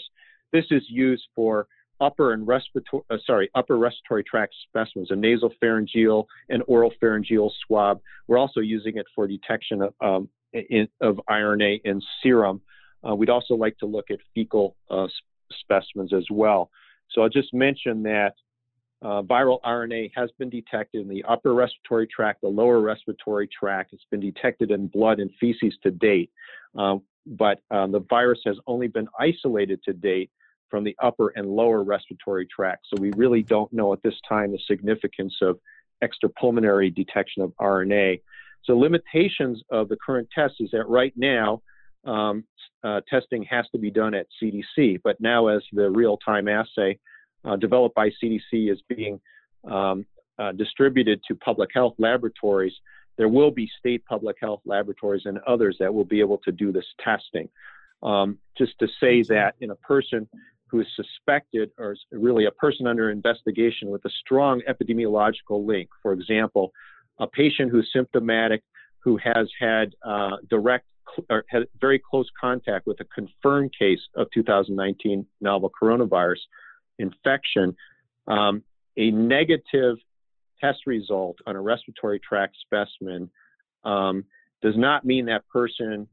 this 0.52 0.66
is 0.72 0.84
used 0.88 1.28
for 1.36 1.68
upper 2.02 2.34
and 2.34 2.48
respiratory, 2.48 3.04
uh, 3.10 3.18
sorry, 3.26 3.50
upper 3.56 3.78
respiratory 3.78 4.24
tract 4.24 4.56
specimens, 4.68 5.12
a 5.12 5.16
nasal 5.16 5.52
pharyngeal 5.60 6.28
and 6.50 6.64
oral 6.68 6.94
pharyngeal 7.00 7.52
swab. 7.66 8.00
We're 8.28 8.38
also 8.38 8.62
using 8.62 8.98
it 8.98 9.06
for 9.14 9.28
detection 9.28 9.82
of, 9.82 9.94
um, 10.02 10.30
in, 10.54 10.88
of 11.02 11.20
RNA 11.30 11.82
in 11.84 12.02
serum. 12.24 12.62
Uh, 13.08 13.16
we'd 13.16 13.30
also 13.30 13.54
like 13.54 13.78
to 13.80 13.86
look 13.86 14.12
at 14.12 14.20
fecal 14.34 14.76
uh, 14.90 15.08
specimens 15.60 16.14
as 16.14 16.26
well. 16.32 16.70
So 17.12 17.22
I'll 17.22 17.30
just 17.30 17.54
mention 17.54 18.04
that 18.04 18.36
uh, 19.02 19.22
viral 19.22 19.62
RNA 19.62 20.12
has 20.16 20.30
been 20.38 20.50
detected 20.50 21.02
in 21.02 21.08
the 21.08 21.24
upper 21.28 21.54
respiratory 21.54 22.08
tract, 22.08 22.42
the 22.42 22.48
lower 22.48 22.82
respiratory 22.82 23.48
tract. 23.48 23.94
It's 23.94 24.06
been 24.12 24.20
detected 24.20 24.72
in 24.72 24.88
blood 24.88 25.20
and 25.20 25.32
feces 25.40 25.78
to 25.84 25.92
date, 25.92 26.32
um, 26.76 27.02
but 27.26 27.62
um, 27.72 27.92
the 27.92 28.02
virus 28.02 28.40
has 28.46 28.58
only 28.68 28.88
been 28.88 29.08
isolated 29.18 29.82
to 29.84 29.94
date 29.94 30.32
from 30.70 30.84
the 30.84 30.96
upper 31.02 31.30
and 31.30 31.48
lower 31.48 31.84
respiratory 31.84 32.46
tract. 32.46 32.88
So 32.90 33.02
we 33.02 33.12
really 33.12 33.42
don't 33.42 33.72
know 33.72 33.94
at 33.94 34.04
this 34.04 34.16
time 34.28 34.52
the 34.52 34.60
significance 34.68 35.36
of 35.42 35.60
extrapulmonary 36.04 36.94
detection 36.94 37.42
of 37.42 37.54
RNA. 37.60 38.22
So 38.66 38.78
limitations 38.78 39.64
of 39.72 39.90
the 39.90 39.98
current 39.98 40.28
test 40.34 40.56
is 40.60 40.72
that 40.72 40.88
right 40.88 41.14
now 41.16 41.62
um, 42.06 42.44
uh, 42.84 43.02
testing 43.10 43.44
has 43.44 43.66
to 43.72 43.78
be 43.78 43.92
done 43.92 44.14
at 44.14 44.28
CDC. 44.42 45.02
But 45.04 45.20
now, 45.20 45.48
as 45.48 45.62
the 45.74 45.90
real 45.90 46.18
time 46.18 46.48
assay 46.48 47.00
uh, 47.46 47.56
developed 47.56 47.96
by 47.96 48.10
CDC 48.10 48.72
is 48.72 48.82
being 48.88 49.20
um, 49.70 50.06
uh, 50.38 50.52
distributed 50.54 51.22
to 51.28 51.36
public 51.36 51.70
health 51.74 51.96
laboratories, 51.98 52.74
there 53.18 53.28
will 53.28 53.52
be 53.52 53.70
state 53.80 54.04
public 54.06 54.38
health 54.40 54.62
laboratories 54.66 55.24
and 55.26 55.40
others 55.40 55.76
that 55.80 55.94
will 55.94 56.06
be 56.06 56.22
able 56.22 56.38
to 56.38 56.52
do 56.52 56.72
this 56.72 56.86
testing. 57.04 57.50
Um, 58.02 58.38
just 58.58 58.80
to 58.80 58.88
say 59.00 59.24
that 59.24 59.56
in 59.60 59.72
a 59.72 59.76
person 59.76 60.28
who 60.68 60.80
is 60.80 60.88
suspected 60.96 61.72
or 61.78 61.94
is 61.94 62.00
really 62.12 62.46
a 62.46 62.52
person 62.52 62.88
under 62.88 63.12
investigation 63.12 63.90
with 63.90 64.06
a 64.06 64.10
strong 64.22 64.62
epidemiological 64.70 65.66
link, 65.66 65.90
for 66.02 66.14
example, 66.14 66.72
a 67.20 67.28
patient 67.28 67.72
who's 67.72 67.90
symptomatic 67.92 68.64
who 69.04 69.18
has 69.18 69.50
had 69.60 69.94
uh, 70.06 70.38
direct 70.50 70.86
or 71.30 71.44
had 71.50 71.68
very 71.82 72.00
close 72.00 72.30
contact 72.40 72.86
with 72.86 73.00
a 73.00 73.06
confirmed 73.06 73.74
case 73.78 74.00
of 74.16 74.28
2019 74.34 75.26
novel 75.42 75.72
coronavirus 75.82 76.38
infection, 77.00 77.76
um, 78.28 78.64
a 78.98 79.12
negative 79.12 79.98
test 80.62 80.80
result 80.86 81.38
on 81.48 81.56
a 81.56 81.62
respiratory 81.62 82.20
tract 82.20 82.56
specimen 82.62 83.30
um, 83.84 84.26
does 84.62 84.76
not 84.78 85.06
mean 85.06 85.26
that 85.26 85.48
person 85.48 86.08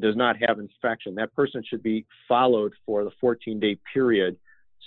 does 0.00 0.16
not 0.16 0.36
have 0.46 0.58
infection. 0.58 1.14
That 1.14 1.34
person 1.34 1.62
should 1.66 1.82
be 1.82 2.04
followed 2.28 2.72
for 2.84 3.04
the 3.04 3.12
14 3.20 3.60
day 3.60 3.78
period 3.92 4.36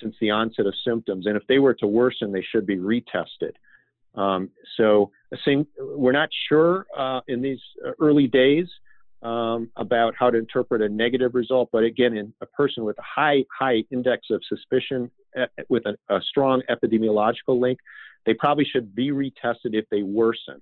since 0.01 0.15
the 0.19 0.29
onset 0.29 0.65
of 0.65 0.73
symptoms. 0.85 1.25
And 1.25 1.37
if 1.37 1.43
they 1.47 1.59
were 1.59 1.73
to 1.75 1.87
worsen, 1.87 2.31
they 2.31 2.45
should 2.51 2.67
be 2.67 2.77
retested. 2.77 3.53
Um, 4.15 4.49
so, 4.75 5.11
we're 5.79 6.11
not 6.11 6.29
sure 6.49 6.87
uh, 6.97 7.21
in 7.27 7.41
these 7.41 7.59
early 7.99 8.27
days 8.27 8.67
um, 9.23 9.69
about 9.75 10.13
how 10.17 10.29
to 10.29 10.37
interpret 10.37 10.81
a 10.81 10.89
negative 10.89 11.33
result. 11.33 11.69
But 11.71 11.83
again, 11.83 12.15
in 12.15 12.33
a 12.41 12.45
person 12.45 12.83
with 12.83 12.97
a 12.99 13.03
high, 13.03 13.45
high 13.57 13.83
index 13.91 14.27
of 14.31 14.41
suspicion 14.47 15.11
with 15.69 15.83
a, 15.85 15.97
a 16.13 16.21
strong 16.21 16.61
epidemiological 16.69 17.59
link, 17.59 17.79
they 18.25 18.33
probably 18.33 18.65
should 18.65 18.93
be 18.95 19.11
retested 19.11 19.73
if 19.73 19.85
they 19.89 20.03
worsen. 20.03 20.61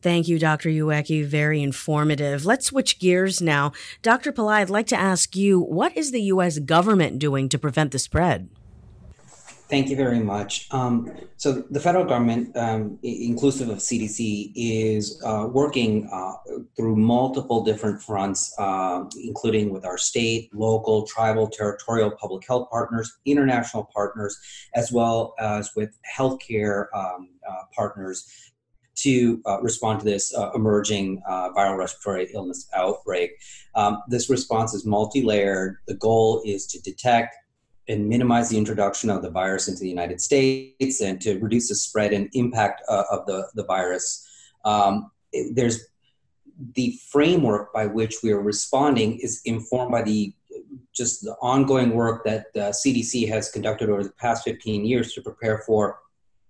Thank 0.00 0.28
you, 0.28 0.38
Dr. 0.38 0.70
Uyeki. 0.70 1.24
Very 1.26 1.62
informative. 1.62 2.46
Let's 2.46 2.66
switch 2.66 2.98
gears 2.98 3.42
now. 3.42 3.72
Dr. 4.00 4.32
Pillai, 4.32 4.60
I'd 4.60 4.70
like 4.70 4.86
to 4.88 4.96
ask 4.98 5.36
you 5.36 5.60
what 5.60 5.94
is 5.96 6.10
the 6.10 6.22
U.S. 6.22 6.58
government 6.58 7.18
doing 7.18 7.48
to 7.50 7.58
prevent 7.58 7.92
the 7.92 7.98
spread? 7.98 8.48
Thank 9.70 9.88
you 9.88 9.94
very 9.94 10.18
much. 10.18 10.66
Um, 10.72 11.12
so 11.36 11.62
the 11.70 11.78
federal 11.78 12.04
government, 12.04 12.56
um, 12.56 12.98
inclusive 13.04 13.68
of 13.68 13.78
CDC, 13.78 14.50
is 14.56 15.22
uh, 15.24 15.46
working 15.48 16.10
uh, 16.12 16.32
through 16.76 16.96
multiple 16.96 17.62
different 17.62 18.02
fronts, 18.02 18.52
uh, 18.58 19.04
including 19.22 19.72
with 19.72 19.84
our 19.84 19.96
state, 19.96 20.52
local, 20.52 21.06
tribal, 21.06 21.48
territorial 21.48 22.10
public 22.10 22.44
health 22.48 22.68
partners, 22.68 23.16
international 23.24 23.88
partners, 23.94 24.36
as 24.74 24.90
well 24.90 25.34
as 25.38 25.70
with 25.76 25.96
healthcare 26.18 26.86
um, 26.92 27.28
uh, 27.48 27.62
partners 27.72 28.50
to 28.96 29.40
uh, 29.46 29.60
respond 29.62 30.00
to 30.00 30.04
this 30.04 30.34
uh, 30.34 30.50
emerging 30.54 31.22
uh, 31.28 31.50
viral 31.50 31.78
respiratory 31.78 32.28
illness 32.34 32.68
outbreak. 32.74 33.30
Um, 33.74 34.02
this 34.08 34.28
response 34.28 34.74
is 34.74 34.84
multi 34.84 35.22
layered. 35.22 35.76
The 35.86 35.94
goal 35.94 36.42
is 36.44 36.66
to 36.66 36.80
detect, 36.82 37.34
and 37.90 38.08
minimize 38.08 38.48
the 38.48 38.56
introduction 38.56 39.10
of 39.10 39.22
the 39.22 39.30
virus 39.30 39.68
into 39.68 39.80
the 39.80 39.88
United 39.88 40.20
States 40.20 41.00
and 41.00 41.20
to 41.20 41.38
reduce 41.40 41.68
the 41.68 41.74
spread 41.74 42.12
and 42.12 42.28
impact 42.34 42.82
uh, 42.88 43.04
of 43.10 43.26
the, 43.26 43.48
the 43.54 43.64
virus. 43.64 44.26
Um, 44.64 45.10
it, 45.32 45.56
there's 45.56 45.86
the 46.74 46.98
framework 47.10 47.72
by 47.72 47.86
which 47.86 48.16
we 48.22 48.32
are 48.32 48.40
responding 48.40 49.18
is 49.18 49.40
informed 49.44 49.90
by 49.90 50.02
the 50.02 50.32
just 50.94 51.22
the 51.22 51.34
ongoing 51.40 51.90
work 51.94 52.24
that 52.24 52.52
the 52.54 52.70
CDC 52.70 53.28
has 53.28 53.50
conducted 53.50 53.88
over 53.88 54.04
the 54.04 54.10
past 54.10 54.44
15 54.44 54.84
years 54.84 55.14
to 55.14 55.22
prepare 55.22 55.58
for 55.58 55.98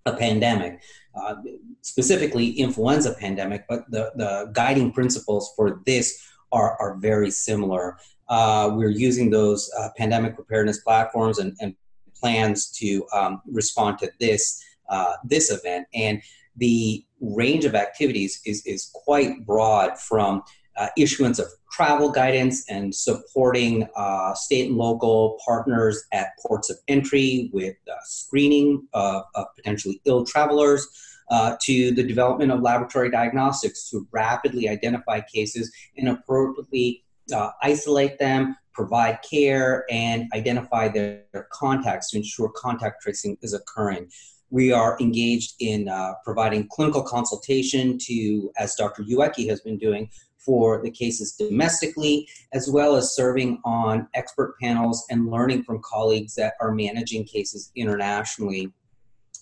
a 0.07 0.17
pandemic, 0.17 0.81
uh, 1.15 1.37
specifically 1.83 2.51
influenza 2.51 3.15
pandemic, 3.15 3.65
but 3.69 3.91
the, 3.91 4.11
the 4.17 4.51
guiding 4.53 4.93
principles 4.93 5.53
for 5.57 5.81
this 5.87 6.27
are, 6.53 6.77
are 6.81 6.97
very 6.97 7.31
similar 7.31 7.99
uh, 8.31 8.71
we're 8.73 8.89
using 8.89 9.29
those 9.29 9.71
uh, 9.79 9.89
pandemic 9.99 10.37
preparedness 10.37 10.79
platforms 10.79 11.39
and, 11.39 11.57
and 11.61 11.75
plans 12.15 12.71
to 12.71 13.05
um, 13.13 13.43
respond 13.51 13.99
to 13.99 14.11
this 14.21 14.63
uh, 14.89 15.15
this 15.25 15.51
event. 15.51 15.87
And 15.95 16.23
the 16.57 17.05
range 17.21 17.65
of 17.65 17.75
activities 17.75 18.41
is, 18.45 18.65
is 18.67 18.91
quite 18.93 19.47
broad 19.47 19.99
from 19.99 20.43
uh, 20.77 20.89
issuance 20.97 21.39
of 21.39 21.47
travel 21.71 22.11
guidance 22.11 22.69
and 22.69 22.95
supporting 22.95 23.89
uh, 23.97 24.35
state 24.35 24.69
and 24.69 24.77
local 24.77 25.39
partners 25.45 26.05
at 26.13 26.31
ports 26.45 26.71
of 26.71 26.77
entry 26.89 27.51
with 27.53 27.77
uh, 27.89 27.95
screening 28.05 28.87
of, 28.95 29.23
of, 29.35 29.47
potentially 29.57 30.01
ill 30.05 30.25
travelers. 30.25 30.89
Uh, 31.31 31.57
to 31.61 31.93
the 31.93 32.03
development 32.03 32.51
of 32.51 32.61
laboratory 32.61 33.09
diagnostics 33.09 33.89
to 33.89 34.05
rapidly 34.11 34.69
identify 34.69 35.21
cases 35.21 35.73
and 35.97 36.09
appropriately 36.09 37.05
uh, 37.33 37.51
isolate 37.63 38.19
them, 38.19 38.57
provide 38.73 39.19
care, 39.29 39.85
and 39.91 40.31
identify 40.35 40.89
their, 40.89 41.25
their, 41.33 41.49
contacts 41.53 42.11
to 42.11 42.19
ensure 42.19 42.51
contact 42.51 43.03
tracing 43.03 43.37
is 43.43 43.55
occurring. 43.55 44.09
We 44.51 44.73
are 44.73 44.97
engaged 45.01 45.55
in 45.61 45.89
uh, 45.89 46.15
providing 46.25 46.69
clinical 46.69 47.03
consultation 47.03 47.99
to, 47.99 48.51
as 48.57 48.75
Dr. 48.75 49.05
Uyeki 49.05 49.49
has 49.49 49.61
been 49.61 49.79
doing, 49.79 50.11
for 50.39 50.83
the 50.83 50.91
cases 50.91 51.33
domestically, 51.33 52.29
as 52.53 52.69
well 52.69 52.97
as 52.97 53.15
serving 53.15 53.61
on 53.65 54.09
expert 54.15 54.57
panels 54.61 55.05
and 55.11 55.31
learning 55.31 55.63
from 55.65 55.81
colleagues 55.85 56.35
that 56.35 56.55
are 56.61 56.73
managing 56.73 57.25
cases 57.25 57.71
internationally. 57.77 58.73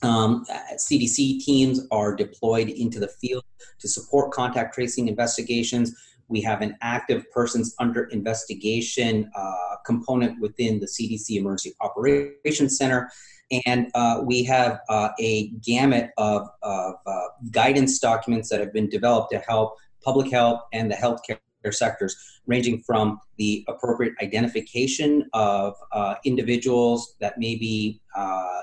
Um, 0.02 0.44
CDC 0.76 1.40
teams 1.40 1.86
are 1.90 2.14
deployed 2.14 2.68
into 2.68 3.00
the 3.00 3.08
field 3.08 3.44
to 3.80 3.88
support 3.88 4.32
contact 4.32 4.74
tracing 4.74 5.08
investigations 5.08 5.94
We 6.28 6.40
have 6.42 6.60
an 6.60 6.76
active 6.82 7.30
persons 7.30 7.74
under 7.78 8.04
investigation 8.04 9.30
uh, 9.34 9.76
component 9.84 10.40
within 10.40 10.80
the 10.80 10.86
CDC 10.86 11.36
Emergency 11.36 11.74
Operations 11.80 12.76
Center. 12.76 13.10
And 13.66 13.90
uh, 13.94 14.22
we 14.24 14.44
have 14.44 14.80
uh, 14.88 15.10
a 15.18 15.48
gamut 15.64 16.10
of, 16.18 16.48
of 16.62 16.94
uh, 17.06 17.20
guidance 17.50 17.98
documents 17.98 18.50
that 18.50 18.60
have 18.60 18.72
been 18.72 18.88
developed 18.88 19.30
to 19.32 19.38
help 19.38 19.76
public 20.04 20.30
health 20.30 20.60
and 20.72 20.90
the 20.90 20.94
healthcare 20.94 21.38
sectors, 21.70 22.40
ranging 22.46 22.80
from 22.80 23.18
the 23.36 23.64
appropriate 23.68 24.14
identification 24.22 25.28
of 25.32 25.74
uh, 25.92 26.14
individuals 26.24 27.14
that 27.20 27.38
may 27.38 27.56
be 27.56 28.00
uh, 28.16 28.62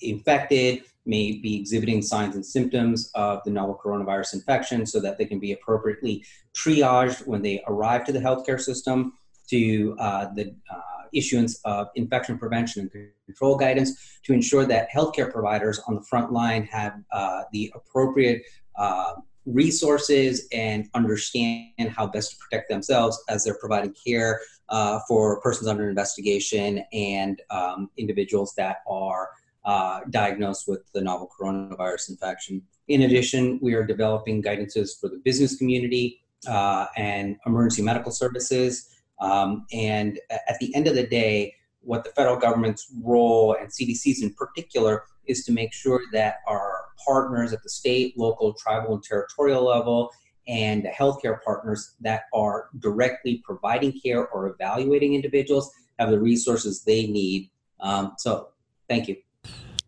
infected, 0.00 0.82
may 1.04 1.32
be 1.32 1.58
exhibiting 1.58 2.00
signs 2.02 2.34
and 2.34 2.44
symptoms 2.44 3.10
of 3.14 3.40
the 3.44 3.50
novel 3.50 3.78
coronavirus 3.82 4.34
infection 4.34 4.86
so 4.86 5.00
that 5.00 5.18
they 5.18 5.24
can 5.24 5.38
be 5.38 5.52
appropriately 5.52 6.24
triaged 6.54 7.26
when 7.26 7.42
they 7.42 7.62
arrive 7.66 8.04
to 8.04 8.12
the 8.12 8.20
healthcare 8.20 8.60
system 8.60 9.12
to 9.48 9.96
uh, 9.98 10.26
the 10.34 10.54
uh, 10.70 10.80
issuance 11.12 11.60
of 11.64 11.88
infection 11.94 12.38
prevention 12.38 12.90
and 12.94 13.10
control 13.26 13.56
guidance 13.56 14.20
to 14.24 14.32
ensure 14.32 14.64
that 14.64 14.88
healthcare 14.90 15.30
providers 15.30 15.80
on 15.86 15.94
the 15.94 16.02
front 16.02 16.32
line 16.32 16.64
have 16.64 16.94
uh, 17.12 17.42
the 17.52 17.72
appropriate 17.74 18.42
uh, 18.76 19.14
resources 19.44 20.46
and 20.52 20.88
understand 20.94 21.90
how 21.90 22.06
best 22.06 22.30
to 22.30 22.36
protect 22.36 22.68
themselves 22.68 23.22
as 23.28 23.44
they're 23.44 23.58
providing 23.58 23.94
care 24.06 24.40
uh, 24.68 25.00
for 25.08 25.40
persons 25.40 25.68
under 25.68 25.88
investigation 25.88 26.84
and 26.92 27.42
um, 27.50 27.90
individuals 27.96 28.54
that 28.56 28.78
are 28.86 29.30
uh, 29.64 30.00
diagnosed 30.10 30.66
with 30.66 30.80
the 30.92 31.00
novel 31.00 31.30
coronavirus 31.38 32.10
infection. 32.10 32.62
In 32.88 33.02
addition, 33.02 33.58
we 33.62 33.74
are 33.74 33.84
developing 33.84 34.42
guidances 34.42 34.98
for 35.00 35.08
the 35.08 35.18
business 35.24 35.56
community 35.56 36.20
uh, 36.48 36.86
and 36.96 37.36
emergency 37.46 37.82
medical 37.82 38.10
services. 38.10 38.88
Um, 39.20 39.66
and 39.72 40.18
at 40.30 40.58
the 40.60 40.74
end 40.74 40.88
of 40.88 40.94
the 40.94 41.06
day, 41.06 41.54
what 41.80 42.04
the 42.04 42.10
federal 42.10 42.36
government's 42.36 42.92
role 43.02 43.56
and 43.58 43.68
CDC's 43.68 44.22
in 44.22 44.34
particular 44.34 45.04
is 45.26 45.44
to 45.44 45.52
make 45.52 45.72
sure 45.72 46.00
that 46.12 46.36
our 46.46 46.86
partners 47.04 47.52
at 47.52 47.62
the 47.62 47.68
state, 47.68 48.18
local, 48.18 48.52
tribal, 48.54 48.94
and 48.94 49.02
territorial 49.02 49.64
level 49.64 50.10
and 50.48 50.84
healthcare 50.84 51.40
partners 51.42 51.94
that 52.00 52.24
are 52.34 52.68
directly 52.80 53.42
providing 53.44 53.92
care 54.00 54.26
or 54.28 54.48
evaluating 54.48 55.14
individuals 55.14 55.72
have 55.98 56.10
the 56.10 56.18
resources 56.18 56.82
they 56.82 57.06
need. 57.06 57.48
Um, 57.80 58.14
so, 58.18 58.48
thank 58.88 59.08
you. 59.08 59.16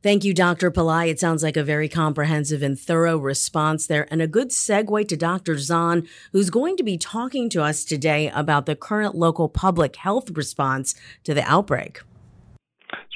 Thank 0.04 0.22
you, 0.22 0.34
Dr. 0.34 0.70
Pillai. 0.70 1.08
It 1.08 1.18
sounds 1.18 1.42
like 1.42 1.56
a 1.56 1.64
very 1.64 1.88
comprehensive 1.88 2.62
and 2.62 2.78
thorough 2.78 3.16
response 3.16 3.86
there, 3.86 4.06
and 4.10 4.20
a 4.20 4.26
good 4.26 4.50
segue 4.50 5.08
to 5.08 5.16
Dr. 5.16 5.56
Zahn, 5.56 6.06
who's 6.30 6.50
going 6.50 6.76
to 6.76 6.82
be 6.82 6.98
talking 6.98 7.48
to 7.48 7.62
us 7.62 7.86
today 7.86 8.28
about 8.28 8.66
the 8.66 8.76
current 8.76 9.14
local 9.14 9.48
public 9.48 9.96
health 9.96 10.28
response 10.32 10.94
to 11.22 11.32
the 11.32 11.42
outbreak. 11.44 12.02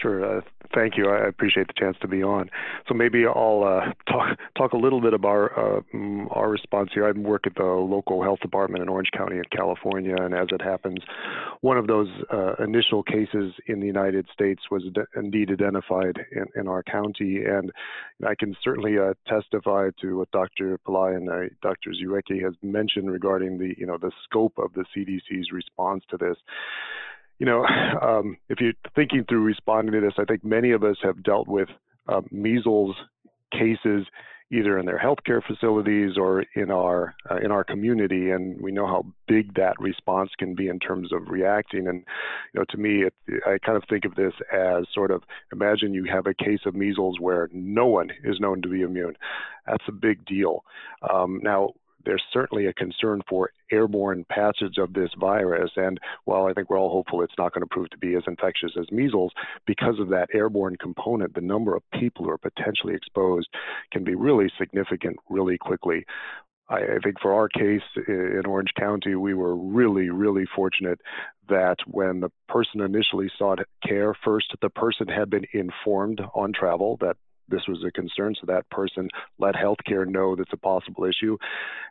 Sure. 0.01 0.39
Uh, 0.39 0.41
thank 0.75 0.97
you. 0.97 1.09
I 1.09 1.27
appreciate 1.27 1.67
the 1.67 1.73
chance 1.77 1.97
to 2.01 2.09
be 2.09 2.23
on. 2.23 2.51
So 2.89 2.95
maybe 2.95 3.25
I'll 3.27 3.65
uh, 3.65 3.93
talk 4.11 4.39
talk 4.57 4.73
a 4.73 4.77
little 4.77 5.01
bit 5.01 5.15
about 5.15 5.51
uh, 5.57 5.81
mm, 5.95 6.27
our 6.37 6.49
response 6.49 6.91
here. 6.93 7.07
I 7.07 7.13
work 7.13 7.47
at 7.47 7.55
the 7.55 7.65
local 7.65 8.23
health 8.23 8.41
department 8.41 8.83
in 8.83 8.89
Orange 8.89 9.11
County 9.17 9.37
in 9.37 9.45
California, 9.55 10.17
and 10.17 10.35
as 10.35 10.49
it 10.51 10.63
happens, 10.63 10.99
one 11.61 11.79
of 11.79 11.87
those 11.87 12.09
uh, 12.33 12.55
initial 12.63 13.03
cases 13.03 13.55
in 13.67 13.81
the 13.81 13.87
United 13.87 14.27
States 14.33 14.63
was 14.71 14.85
indeed 15.17 15.51
identified 15.51 16.19
in, 16.33 16.47
in, 16.57 16.69
our 16.69 16.83
county, 16.83 17.45
and 17.45 17.73
I 18.27 18.35
can 18.35 18.57
certainly 18.63 18.99
uh, 18.99 19.15
testify 19.27 19.91
to 20.01 20.19
what 20.19 20.31
Dr. 20.33 20.79
Pillai 20.87 21.17
and 21.17 21.29
uh, 21.29 21.55
Dr. 21.63 21.91
Uyeki 21.91 22.43
has 22.43 22.55
mentioned 22.63 23.11
regarding 23.11 23.59
the 23.59 23.75
you 23.79 23.87
know 23.87 23.99
the 23.99 24.13
scope 24.25 24.59
of 24.59 24.73
the 24.75 24.85
CDC's 24.95 25.53
response 25.53 26.05
to 26.11 26.17
this 26.17 26.37
you 27.39 27.47
know, 27.47 27.65
um, 28.03 28.37
if 28.49 28.61
you're 28.61 28.73
thinking 28.95 29.25
through 29.29 29.43
responding 29.43 29.93
to 29.93 30.01
this, 30.01 30.15
I 30.19 30.25
think 30.25 30.45
many 30.45 30.73
of 30.73 30.85
us 30.85 30.97
have 31.03 31.23
dealt 31.23 31.49
with 31.49 31.69
uh, 32.09 32.23
measles 32.31 32.97
cases 33.53 34.07
either 34.51 34.79
in 34.79 34.87
their 34.87 34.99
healthcare 34.99 35.43
facilities 35.47 36.17
or 36.17 36.43
in 36.55 36.71
our 36.71 37.15
uh, 37.31 37.37
in 37.37 37.51
our 37.51 37.65
community, 37.65 38.31
and 38.31 38.61
we 38.61 38.73
know 38.73 38.87
how 38.87 39.05
big 39.27 39.55
that 39.55 39.75
response 39.79 40.31
can 40.39 40.55
be 40.55 40.69
in 40.69 40.79
terms 40.79 41.13
of 41.13 41.29
reacting. 41.29 41.87
And 41.87 42.05
you 42.53 42.61
know, 42.61 42.65
to 42.71 42.79
me, 42.79 43.05
it, 43.05 43.15
I 43.47 43.59
kind 43.65 43.77
of 43.77 43.85
think 43.89 44.05
of 44.05 44.15
this 44.15 44.33
as 44.53 44.85
sort 44.95 45.11
of 45.11 45.23
imagine 45.53 45.93
you 45.93 46.07
have 46.11 46.27
a 46.27 46.35
case 46.35 46.61
of 46.65 46.75
measles 46.75 47.21
where 47.21 47.49
no 47.53 47.87
one 47.87 48.11
is 48.25 48.41
known 48.41 48.63
to 48.63 48.69
be 48.69 48.83
immune. 48.83 49.17
That's 49.67 49.85
a 49.87 49.93
big 49.93 50.25
deal. 50.25 50.65
Um, 51.13 51.41
now, 51.43 51.73
there's 52.05 52.23
certainly 52.33 52.67
a 52.67 52.73
concern 52.73 53.23
for 53.29 53.51
airborne 53.71 54.25
passage 54.29 54.79
of 54.79 54.93
this 54.93 55.11
virus. 55.19 55.71
And 55.77 55.99
while 56.25 56.47
I 56.47 56.53
think 56.53 56.71
we're 56.71 56.79
all 56.79 56.91
hopeful 56.91 57.23
it's 57.23 57.35
not 57.39 57.53
going 57.53 57.63
to 57.63 57.67
prove 57.67 57.91
to 57.91 57.99
be 57.99 58.15
as 58.15 58.23
infectious 58.27 58.73
as 58.79 58.91
measles, 58.91 59.33
because 59.67 59.99
of 59.99 60.09
that 60.11 60.29
airborne 60.33 60.77
component, 60.77 61.35
the 61.35 61.41
number 61.41 61.75
of 61.75 61.83
people 61.93 62.25
who 62.25 62.31
are 62.31 62.39
potentially 62.39 62.95
exposed 62.95 63.49
can 63.93 64.05
be 64.05 64.15
really 64.15 64.51
significant 64.59 65.17
really 65.29 65.59
quickly. 65.59 66.05
I, 66.71 66.99
think 67.03 67.19
for 67.21 67.33
our 67.33 67.49
case 67.49 67.81
in 68.07 68.43
Orange 68.47 68.73
County, 68.79 69.15
we 69.15 69.33
were 69.33 69.57
really, 69.57 70.11
really 70.11 70.45
fortunate 70.55 71.01
that 71.49 71.77
when 71.87 72.21
the 72.21 72.31
person 72.47 72.83
initially 72.83 73.31
sought 73.39 73.61
care, 73.87 74.15
first 74.23 74.55
the 74.61 74.69
person 74.69 75.09
had 75.09 75.31
been 75.31 75.47
informed 75.55 76.21
on 76.35 76.53
travel 76.53 76.99
that 77.01 77.17
this 77.49 77.63
was 77.69 77.85
a 77.87 77.91
concern. 77.91 78.35
So 78.41 78.47
that 78.47 78.69
person 78.71 79.09
let 79.39 79.55
healthcare 79.55 80.07
know 80.07 80.37
that's 80.37 80.53
a 80.53 80.57
possible 80.57 81.05
issue. 81.05 81.37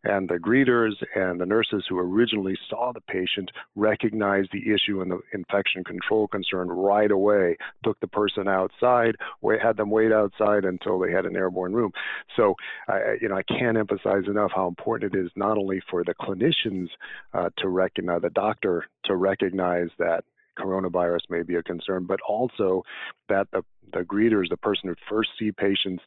And 0.03 0.29
the 0.29 0.35
greeters 0.35 0.93
and 1.15 1.39
the 1.39 1.45
nurses 1.45 1.85
who 1.87 1.97
originally 1.99 2.57
saw 2.69 2.91
the 2.93 3.01
patient 3.01 3.51
recognized 3.75 4.49
the 4.51 4.73
issue 4.73 5.01
and 5.01 5.11
the 5.11 5.19
infection 5.33 5.83
control 5.83 6.27
concern 6.27 6.69
right 6.69 7.11
away, 7.11 7.57
took 7.83 7.99
the 7.99 8.07
person 8.07 8.47
outside, 8.47 9.15
had 9.61 9.77
them 9.77 9.89
wait 9.89 10.11
outside 10.11 10.65
until 10.65 10.99
they 10.99 11.11
had 11.11 11.25
an 11.25 11.35
airborne 11.35 11.73
room. 11.73 11.91
So, 12.35 12.55
I, 12.87 13.17
you 13.21 13.29
know, 13.29 13.35
I 13.35 13.43
can't 13.43 13.77
emphasize 13.77 14.23
enough 14.27 14.51
how 14.55 14.67
important 14.67 15.15
it 15.15 15.19
is 15.19 15.31
not 15.35 15.57
only 15.57 15.81
for 15.89 16.03
the 16.03 16.13
clinicians 16.13 16.89
uh, 17.33 17.49
to 17.57 17.69
recognize, 17.69 18.21
the 18.21 18.29
doctor 18.29 18.85
to 19.05 19.15
recognize 19.15 19.89
that 19.97 20.23
coronavirus 20.57 21.29
may 21.29 21.43
be 21.43 21.55
a 21.55 21.63
concern, 21.63 22.05
but 22.05 22.19
also 22.27 22.83
that 23.29 23.47
the, 23.51 23.63
the 23.93 24.01
greeters, 24.01 24.49
the 24.49 24.57
person 24.57 24.89
who 24.89 24.95
first 25.09 25.29
see 25.39 25.51
patients, 25.51 26.03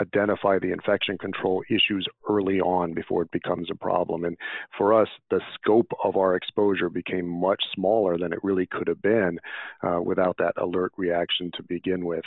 identify 0.00 0.58
the 0.58 0.72
infection 0.72 1.18
control 1.18 1.62
issues 1.68 2.06
early 2.28 2.60
on 2.60 2.94
before 2.94 3.22
it 3.22 3.30
becomes 3.30 3.68
a 3.70 3.74
problem. 3.74 4.24
And 4.24 4.36
for 4.76 5.00
us, 5.00 5.08
the 5.30 5.40
scope 5.54 5.90
of 6.02 6.16
our 6.16 6.36
exposure 6.36 6.88
became 6.88 7.28
much 7.28 7.62
smaller 7.74 8.16
than 8.18 8.32
it 8.32 8.38
really 8.42 8.66
could 8.66 8.88
have 8.88 9.02
been 9.02 9.38
uh, 9.82 10.00
without 10.02 10.36
that 10.38 10.54
alert 10.60 10.92
reaction 10.96 11.50
to 11.56 11.62
begin 11.62 12.04
with. 12.04 12.24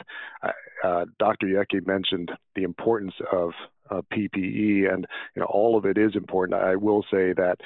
Uh, 0.84 1.06
Dr. 1.20 1.48
Uyeki 1.48 1.86
mentioned 1.86 2.32
the 2.56 2.64
importance 2.64 3.14
of 3.32 3.52
uh, 3.92 4.02
PPE, 4.14 4.92
and 4.92 5.06
you 5.36 5.42
know 5.42 5.48
all 5.50 5.78
of 5.78 5.86
it 5.86 5.98
is 5.98 6.16
important. 6.16 6.62
I 6.62 6.76
will 6.76 7.04
say 7.12 7.34
that 7.34 7.58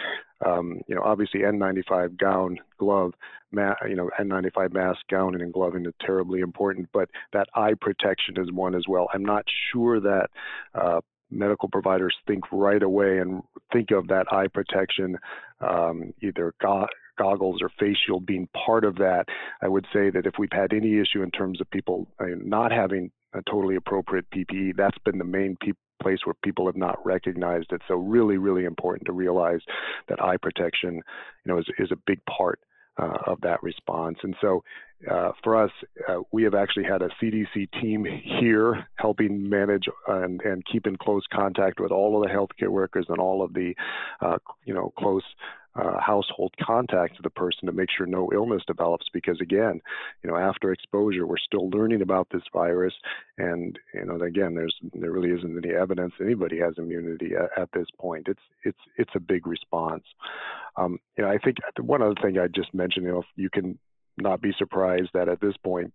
um, 0.45 0.81
you 0.87 0.95
know 0.95 1.01
obviously 1.03 1.41
N95 1.41 2.17
gown, 2.17 2.57
glove, 2.77 3.13
ma- 3.51 3.75
you 3.87 3.95
know 3.95 4.09
N95 4.19 4.73
mask, 4.73 4.99
gown, 5.09 5.39
and 5.39 5.53
gloving 5.53 5.85
is 5.85 5.93
terribly 6.01 6.39
important, 6.39 6.89
but 6.93 7.09
that 7.33 7.47
eye 7.55 7.73
protection 7.79 8.35
is 8.37 8.51
one 8.51 8.75
as 8.75 8.83
well. 8.87 9.07
I'm 9.13 9.25
not 9.25 9.45
sure 9.71 9.99
that 9.99 10.29
uh, 10.73 11.01
medical 11.31 11.69
providers 11.69 12.15
think 12.27 12.43
right 12.51 12.83
away 12.83 13.19
and 13.19 13.41
think 13.71 13.91
of 13.91 14.07
that 14.07 14.31
eye 14.31 14.47
protection, 14.47 15.17
um, 15.61 16.13
either 16.21 16.53
go- 16.61 16.87
goggles 17.17 17.61
or 17.61 17.69
face 17.79 17.97
shield 18.05 18.25
being 18.25 18.47
part 18.65 18.83
of 18.83 18.95
that. 18.95 19.25
I 19.61 19.67
would 19.67 19.85
say 19.93 20.09
that 20.11 20.25
if 20.25 20.33
we've 20.37 20.49
had 20.51 20.73
any 20.73 20.99
issue 20.99 21.23
in 21.23 21.31
terms 21.31 21.61
of 21.61 21.69
people 21.71 22.07
uh, 22.19 22.25
not 22.37 22.71
having 22.71 23.11
a 23.33 23.41
totally 23.49 23.75
appropriate 23.75 24.25
PPE, 24.31 24.75
that's 24.77 24.97
been 24.99 25.17
the 25.17 25.23
main 25.23 25.57
pe- 25.59 25.71
place 26.01 26.19
where 26.25 26.35
people 26.43 26.65
have 26.65 26.75
not 26.75 27.03
recognized 27.05 27.71
it. 27.71 27.81
So 27.87 27.95
really, 27.95 28.37
really 28.37 28.65
important 28.65 29.05
to 29.07 29.13
realize 29.13 29.61
that 30.07 30.21
eye 30.21 30.37
protection, 30.37 30.95
you 30.95 31.51
know, 31.51 31.57
is, 31.59 31.65
is 31.79 31.91
a 31.91 31.97
big 32.05 32.19
part 32.25 32.59
uh, 32.97 33.17
of 33.27 33.41
that 33.41 33.61
response. 33.61 34.17
And 34.23 34.35
so 34.41 34.63
uh, 35.11 35.31
for 35.43 35.61
us, 35.61 35.71
uh, 36.07 36.21
we 36.31 36.43
have 36.43 36.55
actually 36.55 36.85
had 36.85 37.01
a 37.01 37.09
CDC 37.21 37.69
team 37.81 38.05
here 38.05 38.87
helping 38.95 39.49
manage 39.49 39.85
and, 40.07 40.41
and 40.41 40.63
keep 40.71 40.87
in 40.87 40.95
close 40.95 41.23
contact 41.33 41.79
with 41.79 41.91
all 41.91 42.15
of 42.15 42.27
the 42.27 42.33
healthcare 42.33 42.69
workers 42.69 43.05
and 43.09 43.19
all 43.19 43.43
of 43.43 43.53
the, 43.53 43.73
uh, 44.21 44.37
you 44.65 44.73
know, 44.73 44.93
close 44.97 45.23
uh, 45.75 45.99
household 45.99 46.53
contact 46.61 47.15
to 47.17 47.21
the 47.21 47.29
person 47.29 47.65
to 47.65 47.71
make 47.71 47.89
sure 47.95 48.05
no 48.05 48.29
illness 48.33 48.63
develops 48.65 49.07
because 49.13 49.39
again 49.41 49.81
you 50.23 50.29
know 50.29 50.37
after 50.37 50.71
exposure 50.71 51.27
we're 51.27 51.37
still 51.37 51.69
learning 51.69 52.01
about 52.01 52.27
this 52.31 52.43
virus. 52.53 52.93
And 53.37 53.77
you 53.93 54.05
know 54.05 54.21
again 54.21 54.55
there's 54.55 54.75
there 54.93 55.11
really 55.11 55.31
isn't 55.31 55.57
any 55.63 55.73
evidence 55.73 56.13
anybody 56.21 56.59
has 56.59 56.75
immunity 56.77 57.31
at, 57.35 57.61
at 57.61 57.69
this 57.73 57.87
point. 57.99 58.27
It's 58.27 58.43
it's 58.63 58.79
it's 58.97 59.11
a 59.15 59.19
big 59.19 59.47
response. 59.47 60.03
Um, 60.77 60.99
you 61.17 61.23
know 61.23 61.29
i 61.29 61.37
think 61.37 61.57
one 61.79 62.01
other 62.01 62.15
thing 62.21 62.37
i 62.37 62.47
just 62.47 62.73
mentioned 62.73 63.05
you 63.05 63.11
know 63.11 63.23
you 63.35 63.49
can 63.49 63.79
not 64.17 64.41
be 64.41 64.53
surprised 64.57 65.09
that 65.13 65.29
at 65.29 65.41
this 65.41 65.55
point 65.57 65.93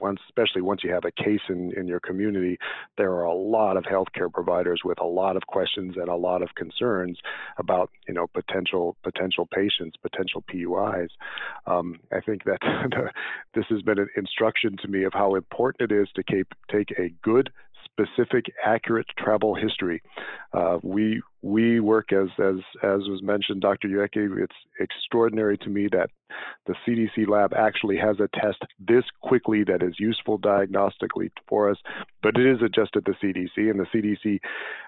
once, 0.00 0.20
especially 0.28 0.62
once 0.62 0.82
you 0.84 0.92
have 0.92 1.04
a 1.04 1.10
case 1.10 1.40
in, 1.48 1.72
in 1.76 1.86
your 1.86 2.00
community, 2.00 2.58
there 2.96 3.12
are 3.12 3.24
a 3.24 3.34
lot 3.34 3.76
of 3.76 3.84
healthcare 3.84 4.32
providers 4.32 4.82
with 4.84 5.00
a 5.00 5.06
lot 5.06 5.36
of 5.36 5.42
questions 5.46 5.96
and 5.96 6.08
a 6.08 6.14
lot 6.14 6.42
of 6.42 6.54
concerns 6.54 7.18
about, 7.58 7.90
you 8.06 8.14
know, 8.14 8.26
potential 8.26 8.96
potential 9.02 9.48
patients, 9.52 9.96
potential 10.00 10.42
PUIs. 10.52 11.08
Um, 11.66 12.00
I 12.12 12.20
think 12.20 12.44
that 12.44 12.58
this 13.54 13.64
has 13.70 13.82
been 13.82 13.98
an 13.98 14.08
instruction 14.16 14.76
to 14.82 14.88
me 14.88 15.04
of 15.04 15.12
how 15.12 15.34
important 15.34 15.90
it 15.90 15.94
is 15.94 16.08
to 16.14 16.22
keep, 16.22 16.48
take 16.70 16.90
a 16.98 17.10
good 17.22 17.50
specific, 17.92 18.46
accurate 18.64 19.06
travel 19.18 19.54
history. 19.54 20.02
Uh, 20.52 20.78
we 20.82 21.22
we 21.42 21.80
work 21.80 22.12
as 22.12 22.28
as 22.38 22.56
as 22.82 23.00
was 23.08 23.20
mentioned, 23.22 23.60
Dr. 23.60 23.88
Uyeki. 23.88 24.42
It's 24.42 24.54
extraordinary 24.80 25.58
to 25.58 25.68
me 25.68 25.88
that 25.92 26.10
the 26.66 26.74
CDC 26.86 27.28
lab 27.28 27.52
actually 27.54 27.96
has 27.96 28.16
a 28.20 28.28
test 28.40 28.62
this 28.78 29.04
quickly 29.20 29.64
that 29.64 29.82
is 29.82 29.94
useful 29.98 30.38
diagnostically 30.38 31.30
for 31.48 31.70
us. 31.70 31.78
But 32.22 32.36
it 32.38 32.46
is 32.46 32.62
adjusted 32.62 33.04
the 33.04 33.14
CDC, 33.22 33.70
and 33.70 33.80
the 33.80 33.86
CDC, 33.94 34.40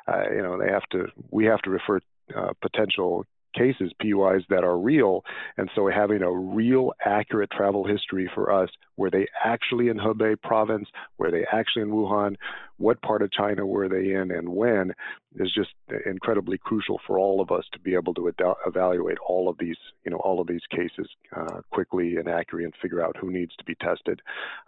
uh, 0.08 0.30
you 0.34 0.42
know, 0.42 0.58
they 0.58 0.70
have 0.70 0.88
to 0.92 1.06
we 1.30 1.44
have 1.46 1.62
to 1.62 1.70
refer 1.70 2.00
uh, 2.36 2.52
potential 2.62 3.24
cases, 3.54 3.92
PUIs 4.02 4.44
that 4.48 4.64
are 4.64 4.78
real. 4.78 5.24
And 5.56 5.70
so 5.74 5.88
having 5.88 6.22
a 6.22 6.32
real 6.32 6.92
accurate 7.04 7.50
travel 7.50 7.86
history 7.86 8.30
for 8.34 8.52
us, 8.52 8.70
were 8.96 9.10
they 9.10 9.26
actually 9.44 9.88
in 9.88 9.96
Hebei 9.98 10.40
province, 10.40 10.88
were 11.18 11.30
they 11.30 11.44
actually 11.50 11.82
in 11.82 11.90
Wuhan, 11.90 12.36
what 12.76 13.00
part 13.02 13.22
of 13.22 13.32
China 13.32 13.64
were 13.64 13.88
they 13.88 14.12
in, 14.12 14.30
and 14.30 14.48
when, 14.48 14.92
is 15.36 15.52
just 15.54 15.70
incredibly 16.06 16.58
crucial 16.58 17.00
for 17.06 17.18
all 17.18 17.40
of 17.40 17.50
us 17.50 17.64
to 17.72 17.78
be 17.78 17.94
able 17.94 18.14
to 18.14 18.28
ad- 18.28 18.54
evaluate 18.66 19.18
all 19.26 19.48
of 19.48 19.56
these, 19.58 19.76
you 20.04 20.10
know, 20.10 20.18
all 20.18 20.40
of 20.40 20.46
these 20.46 20.60
cases 20.70 21.08
uh, 21.36 21.60
quickly 21.70 22.16
and 22.16 22.28
accurately, 22.28 22.64
and 22.64 22.74
figure 22.82 23.02
out 23.02 23.16
who 23.16 23.30
needs 23.30 23.54
to 23.56 23.64
be 23.64 23.74
tested 23.76 24.20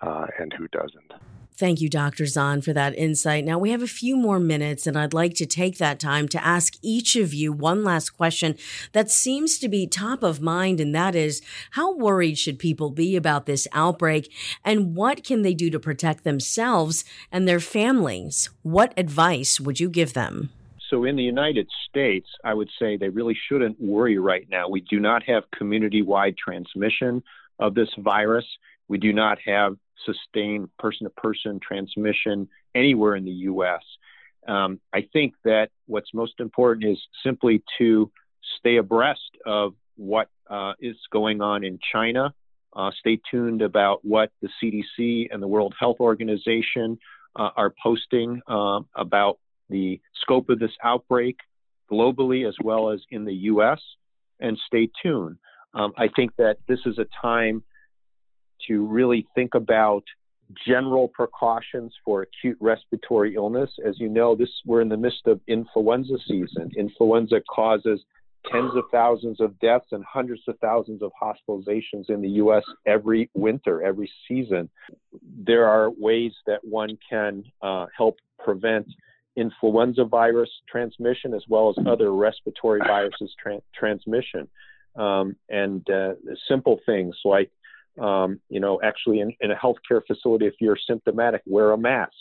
uh, 0.03 0.27
and 0.39 0.53
who 0.53 0.69
doesn't. 0.69 1.13
Thank 1.59 1.81
you, 1.81 1.89
Dr. 1.89 2.27
Zahn, 2.27 2.61
for 2.61 2.75
that 2.75 2.95
insight. 2.99 3.43
Now, 3.43 3.59
we 3.59 3.71
have 3.71 3.83
a 3.83 3.87
few 3.87 4.15
more 4.15 4.39
minutes, 4.39 4.87
and 4.87 4.95
I'd 4.95 5.15
like 5.15 5.33
to 5.37 5.47
take 5.47 5.79
that 5.79 5.99
time 5.99 6.29
to 6.29 6.45
ask 6.45 6.75
each 6.83 7.17
of 7.17 7.33
you 7.33 7.51
one 7.51 7.83
last 7.83 8.11
question 8.11 8.57
that 8.93 9.11
seems 9.11 9.59
to 9.61 9.69
be 9.69 9.87
top 9.87 10.23
of 10.23 10.43
mind, 10.43 10.81
and 10.81 10.95
that 10.95 11.15
is 11.15 11.41
how 11.71 11.95
worried 11.95 12.37
should 12.37 12.59
people 12.59 12.91
be 12.91 13.17
about 13.17 13.47
this 13.47 13.67
outbreak, 13.73 14.31
and 14.67 14.95
what 14.95 15.25
can 15.25 15.41
they 15.41 15.55
do 15.55 15.71
to 15.71 15.81
protect 15.81 16.25
themselves 16.25 17.07
and 17.33 17.49
their 17.49 17.61
families? 17.61 18.51
What 18.63 18.93
advice 18.99 19.59
would 19.59 19.81
you 19.81 19.89
give 19.89 20.13
them? 20.13 20.51
So, 20.91 21.05
in 21.05 21.17
the 21.17 21.23
United 21.23 21.69
States, 21.89 22.29
I 22.45 22.53
would 22.53 22.69
say 22.79 22.99
they 22.99 23.09
really 23.09 23.37
shouldn't 23.49 23.81
worry 23.81 24.19
right 24.19 24.47
now. 24.51 24.69
We 24.69 24.83
do 24.83 25.01
not 25.01 25.23
have 25.23 25.51
community 25.57 26.03
wide 26.03 26.37
transmission 26.37 27.23
of 27.59 27.75
this 27.75 27.89
virus. 27.97 28.45
We 28.89 28.99
do 28.99 29.15
not 29.15 29.39
have 29.47 29.79
sustained 30.05 30.69
person 30.79 31.05
to 31.05 31.11
person 31.11 31.61
transmission 31.61 32.49
anywhere 32.75 33.17
in 33.17 33.25
the 33.25 33.31
US. 33.31 33.83
Um, 34.47 34.81
I 34.93 35.09
think 35.13 35.35
that 35.45 35.71
what's 35.87 36.13
most 36.15 36.35
important 36.39 36.87
is 36.87 36.99
simply 37.25 37.63
to 37.79 38.11
stay 38.59 38.77
abreast 38.77 39.37
of 39.45 39.75
what 39.97 40.29
uh, 40.49 40.75
is 40.81 40.97
going 41.11 41.41
on 41.41 41.65
in 41.65 41.79
China. 41.93 42.33
Uh, 42.75 42.91
stay 43.01 43.19
tuned 43.31 43.63
about 43.63 44.05
what 44.05 44.31
the 44.43 44.49
CDC 44.63 45.29
and 45.33 45.43
the 45.43 45.49
World 45.49 45.75
Health 45.79 45.97
Organization 45.99 46.99
uh, 47.35 47.51
are 47.57 47.75
posting 47.83 48.41
uh, 48.47 48.81
about 48.95 49.39
the 49.69 50.01
scope 50.23 50.49
of 50.49 50.59
this 50.59 50.71
outbreak 50.85 51.39
globally 51.91 52.47
as 52.47 52.55
well 52.63 52.91
as 52.91 53.01
in 53.11 53.25
the 53.25 53.35
US, 53.35 53.81
and 54.41 54.59
stay 54.67 54.89
tuned. 55.03 55.39
Um, 55.75 55.93
I 55.97 56.09
think 56.15 56.35
that 56.37 56.59
this 56.69 56.81
is 56.87 56.99
a 56.99 57.07
time 57.21 57.63
to 58.69 58.87
really 58.87 59.27
think 59.35 59.55
about 59.55 60.05
general 60.67 61.09
precautions 61.09 61.93
for 62.05 62.23
acute 62.23 62.57
respiratory 62.61 63.35
illness. 63.35 63.71
As 63.85 63.99
you 63.99 64.09
know, 64.09 64.35
this 64.37 64.49
we're 64.65 64.81
in 64.81 64.89
the 64.89 64.97
midst 64.97 65.27
of 65.27 65.41
influenza 65.49 66.17
season. 66.27 66.71
Influenza 66.77 67.41
causes 67.53 68.01
tens 68.51 68.73
of 68.77 68.85
thousands 68.93 69.41
of 69.41 69.59
deaths 69.59 69.87
and 69.93 70.05
hundreds 70.05 70.43
of 70.47 70.59
thousands 70.61 71.03
of 71.03 71.11
hospitalizations 71.21 72.09
in 72.09 72.23
the 72.23 72.29
US 72.43 72.63
every 72.87 73.29
winter, 73.35 73.83
every 73.83 74.11
season. 74.29 74.69
There 75.23 75.67
are 75.67 75.91
ways 75.91 76.33
that 76.47 76.61
one 76.63 76.97
can 77.09 77.45
uh, 77.63 77.87
help 77.97 78.19
prevent 78.45 78.87
influenza 79.37 80.05
virus 80.05 80.51
transmission 80.69 81.35
as 81.35 81.43
well 81.49 81.69
as 81.71 81.87
other 81.87 82.15
respiratory 82.15 82.81
viruses 82.81 83.35
tra- 83.41 83.61
transmission. 83.75 84.49
Um, 84.97 85.37
and 85.51 85.89
uh, 85.91 86.15
simple 86.49 86.81
things 86.87 87.15
like 87.25 87.51
um, 88.01 88.41
you 88.49 88.61
know, 88.61 88.81
actually 88.83 89.21
in, 89.21 89.33
in, 89.41 89.51
a 89.51 89.55
healthcare 89.55 90.01
facility, 90.07 90.47
if 90.47 90.55
you're 90.61 90.79
symptomatic, 90.87 91.43
wear 91.47 91.73
a 91.73 91.79
mask, 91.79 92.13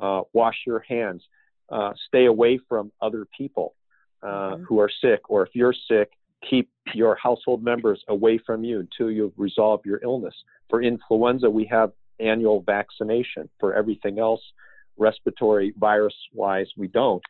uh, 0.00 0.22
wash 0.32 0.56
your 0.66 0.80
hands, 0.80 1.22
uh, 1.70 1.92
stay 2.08 2.26
away 2.26 2.58
from 2.68 2.92
other 3.00 3.26
people 3.36 3.74
uh, 4.22 4.26
mm-hmm. 4.26 4.64
who 4.64 4.78
are 4.80 4.90
sick, 5.00 5.30
or 5.30 5.42
if 5.42 5.54
you're 5.54 5.74
sick, 5.88 6.10
keep 6.48 6.68
your 6.92 7.16
household 7.16 7.62
members 7.62 8.02
away 8.08 8.38
from 8.38 8.64
you 8.64 8.80
until 8.80 9.10
you've 9.10 9.32
resolved 9.36 9.86
your 9.86 10.00
illness. 10.02 10.34
For 10.68 10.82
influenza, 10.82 11.48
we 11.48 11.64
have 11.70 11.92
annual 12.20 12.62
vaccination. 12.62 13.48
For 13.58 13.74
everything 13.74 14.18
else, 14.18 14.42
respiratory 14.96 15.72
virus 15.78 16.14
wise, 16.32 16.68
we 16.76 16.88
don't. 16.88 17.22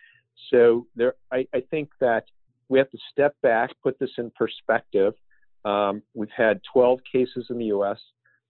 So 0.51 0.87
there, 0.97 1.15
I, 1.33 1.47
I 1.55 1.61
think 1.71 1.91
that 2.01 2.25
we 2.69 2.79
have 2.79 2.91
to 2.91 2.99
step 3.11 3.37
back, 3.43 3.71
put 3.83 3.99
this 3.99 4.11
in 4.19 4.31
perspective, 4.37 5.15
um, 5.65 6.03
we've 6.15 6.31
had 6.37 6.61
12 6.73 7.01
cases 7.11 7.47
in 7.51 7.59
the 7.59 7.67
U.S. 7.67 7.99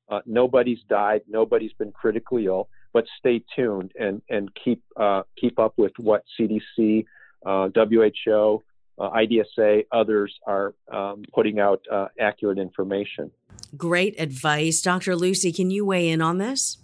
Uh, 0.08 0.20
nobody's 0.26 0.80
died. 0.88 1.22
Nobody's 1.28 1.72
been 1.74 1.92
critically 1.92 2.46
ill. 2.46 2.68
But 2.92 3.06
stay 3.18 3.42
tuned 3.56 3.92
and 3.98 4.22
and 4.28 4.48
keep 4.62 4.82
uh, 4.96 5.22
keep 5.40 5.58
up 5.58 5.74
with 5.76 5.92
what 5.98 6.22
CDC, 6.38 7.04
uh, 7.44 7.68
WHO, 7.74 8.62
uh, 8.98 9.10
IDSA, 9.10 9.86
others 9.90 10.32
are 10.46 10.74
um, 10.92 11.24
putting 11.34 11.58
out 11.58 11.82
uh, 11.90 12.06
accurate 12.20 12.58
information. 12.58 13.32
Great 13.76 14.14
advice, 14.20 14.80
Dr. 14.80 15.16
Lucey. 15.16 15.50
Can 15.50 15.70
you 15.70 15.84
weigh 15.84 16.08
in 16.08 16.22
on 16.22 16.38
this? 16.38 16.76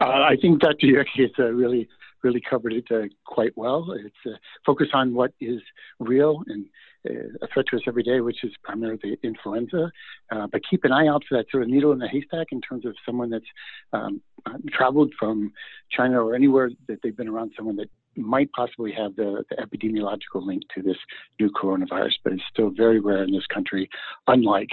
Uh, 0.00 0.04
I 0.04 0.36
think 0.40 0.60
Dr. 0.60 0.86
Uyeki 0.86 1.22
has 1.22 1.30
really 1.38 1.88
really 2.22 2.40
covered 2.48 2.72
it 2.72 3.12
quite 3.24 3.56
well. 3.56 3.92
It's 3.92 4.38
focus 4.64 4.88
on 4.92 5.14
what 5.14 5.32
is 5.40 5.60
real 5.98 6.44
and 6.46 6.66
a 7.06 7.46
threat 7.52 7.66
to 7.70 7.76
us 7.76 7.82
every 7.86 8.02
day, 8.02 8.20
which 8.20 8.44
is 8.44 8.52
primarily 8.62 9.18
influenza. 9.22 9.90
Uh, 10.30 10.46
but 10.50 10.60
keep 10.68 10.84
an 10.84 10.92
eye 10.92 11.06
out 11.06 11.22
for 11.28 11.36
that 11.36 11.46
sort 11.50 11.62
of 11.62 11.68
needle 11.68 11.92
in 11.92 11.98
the 11.98 12.08
haystack 12.08 12.48
in 12.52 12.60
terms 12.60 12.84
of 12.84 12.94
someone 13.06 13.30
that's 13.30 13.44
um, 13.92 14.20
traveled 14.68 15.12
from 15.18 15.52
China 15.90 16.22
or 16.22 16.34
anywhere 16.34 16.70
that 16.88 16.98
they've 17.02 17.16
been 17.16 17.28
around 17.28 17.52
someone 17.56 17.76
that 17.76 17.88
might 18.16 18.50
possibly 18.52 18.92
have 18.92 19.14
the, 19.16 19.44
the, 19.50 19.56
epidemiological 19.56 20.44
link 20.44 20.62
to 20.74 20.82
this 20.82 20.96
new 21.38 21.50
coronavirus, 21.50 22.12
but 22.24 22.32
it's 22.32 22.42
still 22.52 22.70
very 22.70 23.00
rare 23.00 23.22
in 23.22 23.32
this 23.32 23.46
country, 23.46 23.88
unlike 24.26 24.70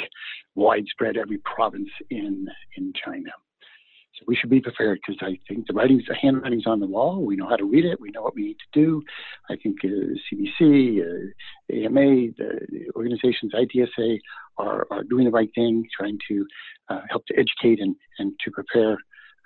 widespread 0.56 1.18
every 1.18 1.38
province 1.40 1.90
in 2.10 2.48
in 2.78 2.92
China. 3.06 3.30
We 4.28 4.36
should 4.36 4.50
be 4.50 4.60
prepared 4.60 5.00
because 5.00 5.22
I 5.22 5.40
think 5.48 5.68
the 5.68 5.74
writing's, 5.74 6.04
the 6.08 6.16
handwriting's 6.16 6.68
on 6.68 6.82
the 6.82 6.86
wall. 6.86 7.26
We 7.26 7.38
know 7.38 7.48
how 7.48 7.56
to 7.56 7.64
read 7.64 7.86
it. 7.86 8.02
We 8.02 8.12
know 8.12 8.22
what 8.22 8.36
we 8.36 8.44
need 8.44 8.58
to 8.60 8.80
do. 8.80 9.02
I 9.50 9.56
think 9.56 9.78
uh, 9.86 9.88
CDC, 9.88 11.00
uh, 11.00 11.74
AMA, 11.74 12.34
the 12.38 12.92
organizations, 12.96 13.54
IDSA 13.54 14.20
are, 14.58 14.86
are 14.92 15.04
doing 15.04 15.26
the 15.26 15.32
right 15.32 15.50
thing, 15.56 15.88
trying 15.98 16.20
to 16.28 16.46
uh, 16.90 17.02
help 17.10 17.26
to 17.28 17.34
educate 17.36 17.80
and, 17.80 17.96
and 18.20 18.34
to 18.44 18.52
prepare 18.52 18.98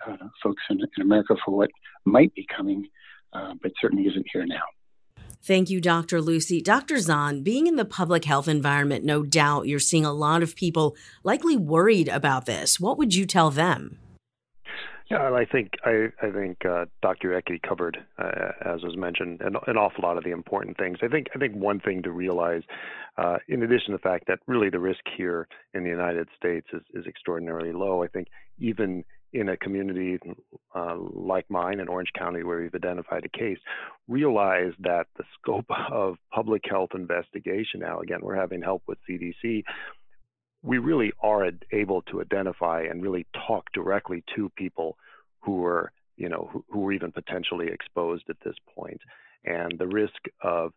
uh, 0.07 0.17
folks 0.41 0.63
in, 0.69 0.79
in, 0.79 1.01
America 1.01 1.35
for 1.45 1.55
what 1.55 1.69
might 2.05 2.33
be 2.33 2.45
coming, 2.55 2.87
uh, 3.33 3.53
but 3.61 3.71
certainly 3.79 4.07
isn't 4.07 4.25
here 4.33 4.45
now. 4.45 4.61
Thank 5.43 5.69
you, 5.69 5.81
Dr. 5.81 6.21
Lucey. 6.21 6.61
Dr. 6.61 6.99
Zahn, 6.99 7.41
being 7.41 7.65
in 7.65 7.75
the 7.75 7.85
public 7.85 8.25
health 8.25 8.47
environment, 8.47 9.03
no 9.03 9.23
doubt 9.23 9.67
you're 9.67 9.79
seeing 9.79 10.05
a 10.05 10.13
lot 10.13 10.43
of 10.43 10.55
people 10.55 10.95
likely 11.23 11.57
worried 11.57 12.07
about 12.07 12.45
this. 12.45 12.79
What 12.79 12.97
would 12.97 13.15
you 13.15 13.25
tell 13.25 13.49
them? 13.49 13.97
Yeah, 15.11 15.33
I 15.33 15.43
think 15.43 15.73
uh, 15.85 16.85
Dr. 17.01 17.31
Uyeki 17.31 17.61
covered, 17.61 17.97
uh, 18.17 18.51
as 18.63 18.81
was 18.81 18.95
mentioned, 18.95 19.41
an, 19.41 19.57
awful 19.57 20.03
lot 20.03 20.17
of 20.17 20.23
the 20.23 20.31
important 20.31 20.77
things. 20.77 20.99
I 21.03 21.09
think 21.09 21.27
one 21.53 21.81
thing 21.81 22.01
to 22.03 22.11
realize, 22.11 22.61
uh, 23.17 23.35
in 23.49 23.61
addition 23.61 23.87
to 23.87 23.97
the 23.97 23.99
fact 23.99 24.27
that 24.27 24.39
really 24.47 24.69
the 24.69 24.79
risk 24.79 25.01
here 25.17 25.49
in 25.73 25.83
the 25.83 25.89
United 25.89 26.29
States 26.37 26.67
is, 26.71 27.05
extraordinarily 27.05 27.73
low. 27.73 28.01
I 28.03 28.07
think 28.07 28.29
even 28.57 29.03
in 29.33 29.49
a 29.49 29.57
community 29.57 30.17
like 31.13 31.49
mine 31.49 31.81
in 31.81 31.89
Orange 31.89 32.11
County, 32.17 32.43
where 32.43 32.61
we've 32.61 32.73
identified 32.73 33.25
a 33.25 33.37
case, 33.37 33.59
realize 34.07 34.71
that 34.79 35.07
the 35.17 35.25
scope 35.37 35.65
of 35.91 36.15
public 36.33 36.61
health 36.69 36.91
investigation 36.95 37.81
now, 37.81 37.99
again, 37.99 38.19
we're 38.21 38.35
having 38.35 38.61
help 38.61 38.83
with 38.87 38.97
CDC, 39.09 39.63
we 40.63 40.77
really 40.77 41.11
are 41.21 41.49
able 41.71 42.01
to 42.03 42.21
identify 42.21 42.83
and 42.83 43.01
really 43.01 43.25
talk 43.47 43.71
directly 43.73 44.23
to 44.35 44.49
people 44.55 44.97
who 45.41 45.65
are, 45.65 45.91
you 46.17 46.29
know, 46.29 46.49
who, 46.51 46.63
who 46.69 46.87
are 46.87 46.91
even 46.91 47.11
potentially 47.11 47.67
exposed 47.67 48.23
at 48.29 48.37
this 48.45 48.55
point. 48.75 49.01
And 49.43 49.77
the 49.79 49.87
risk 49.87 50.19
of, 50.43 50.71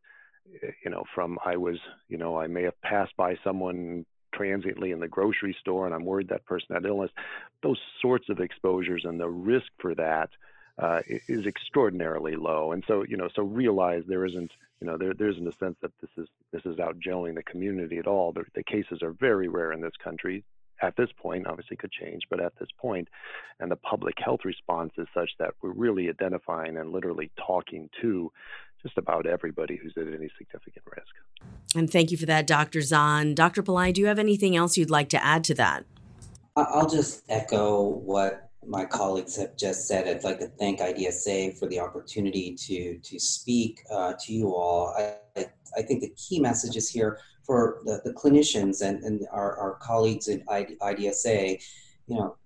you 0.85 0.91
know, 0.91 1.05
from 1.15 1.39
I 1.45 1.57
was, 1.57 1.77
you 2.09 2.17
know, 2.17 2.39
I 2.39 2.47
may 2.47 2.63
have 2.63 2.81
passed 2.81 3.17
by 3.17 3.37
someone 3.45 4.07
transiently 4.35 4.91
in 4.91 5.01
the 5.01 5.09
grocery 5.09 5.57
store 5.61 5.87
and 5.87 5.95
I'm 5.95 6.05
worried 6.05 6.29
that 6.29 6.47
person 6.47 6.75
had 6.75 6.87
illness, 6.87 7.11
those 7.63 7.79
sorts 8.01 8.29
of 8.29 8.41
exposures 8.41 9.03
and 9.05 9.21
the 9.21 9.29
risk 9.29 9.67
for 9.81 9.95
that 9.95 10.31
uh, 10.79 11.01
is 11.29 11.47
extraordinarily 11.47 12.37
low. 12.37 12.73
And 12.73 12.85
so, 12.87 13.05
you 13.09 13.17
know, 13.17 13.29
so 13.35 13.43
realize 13.43 14.03
there 14.07 14.25
isn't, 14.25 14.51
you 14.81 14.87
know, 14.87 14.97
there, 14.99 15.15
there 15.15 15.29
isn't 15.29 15.47
a 15.47 15.53
sense 15.53 15.77
that 15.83 15.93
this 16.01 16.11
is 16.17 16.29
this 16.53 16.63
is 16.67 16.79
out 16.79 16.97
gelling 16.99 17.37
the 17.37 17.43
community 17.43 17.99
at 17.99 18.07
all. 18.07 18.33
The, 18.33 18.45
the 18.55 18.65
cases 18.65 19.03
are 19.03 19.13
very 19.13 19.49
rare 19.49 19.73
in 19.73 19.81
this 19.81 19.97
country 20.03 20.45
at 20.83 20.97
this 20.97 21.09
point, 21.17 21.47
obviously 21.47 21.77
could 21.77 21.93
change, 21.93 22.23
but 22.29 22.41
at 22.41 22.53
this 22.59 22.69
point, 22.79 23.09
and 23.61 23.71
the 23.71 23.77
public 23.77 24.15
health 24.19 24.41
response 24.45 24.93
is 24.99 25.07
such 25.15 25.31
that 25.39 25.55
we're 25.63 25.73
really 25.73 26.09
identifying 26.09 26.77
and 26.77 26.93
literally 26.93 27.31
talking 27.47 27.89
to 28.01 28.31
just 28.83 28.99
about 28.99 29.27
everybody 29.27 29.77
who's 29.77 29.95
at 29.97 30.07
any 30.07 30.31
significant 30.37 30.85
risk. 30.87 31.15
And 31.75 31.91
thank 31.91 32.11
you 32.11 32.19
for 32.19 32.27
that, 32.27 32.47
Dr. 32.47 32.83
Zahn. 32.83 33.35
Dr. 33.35 33.63
Pillai, 33.63 33.95
do 33.95 34.01
you 34.01 34.09
have 34.09 34.19
anything 34.19 34.57
else 34.57 34.77
you'd 34.77 34.91
like 34.91 35.09
to 35.11 35.25
add 35.25 35.45
to 35.45 35.55
that? 35.55 35.85
I'll 36.57 36.89
just 36.89 37.25
echo 37.29 37.83
what 37.83 38.51
my 38.67 38.85
colleagues 38.85 39.37
have 39.37 39.57
just 39.57 39.87
said. 39.87 40.09
I'd 40.09 40.25
like 40.25 40.39
to 40.41 40.49
thank 40.49 40.81
IDSA 40.81 41.59
for 41.59 41.67
the 41.67 41.81
opportunity 41.81 42.55
to 42.55 42.99
to 42.99 43.19
speak 43.19 43.81
uh, 43.91 44.15
to 44.21 44.33
you 44.33 44.55
all. 44.55 44.95
I, 44.97 45.17
I, 45.37 45.47
I, 45.77 45.83
think 45.83 46.01
the 46.01 46.15
key 46.17 46.41
messages 46.41 46.89
here 46.89 47.19
for 47.45 47.83
the, 47.85 48.01
the 48.05 48.13
clinicians 48.13 48.83
and, 48.83 49.03
and 49.03 49.27
our, 49.31 49.57
our 49.59 49.75
colleagues 49.75 50.29
in 50.29 50.41
IDSA, 50.47 51.63
you 52.07 52.17
know, 52.17 52.37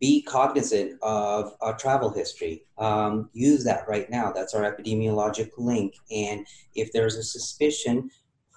be 0.00 0.22
cognizant 0.22 1.00
of 1.02 1.54
our 1.60 1.76
travel 1.76 2.10
history. 2.10 2.64
Um, 2.78 3.30
use 3.32 3.64
that 3.64 3.88
right 3.88 4.10
now. 4.10 4.32
That's 4.32 4.54
our 4.54 4.62
epidemiologic 4.62 5.52
link. 5.56 5.94
And 6.10 6.46
if 6.74 6.92
there's 6.92 7.16
a 7.16 7.22
suspicion, 7.22 8.10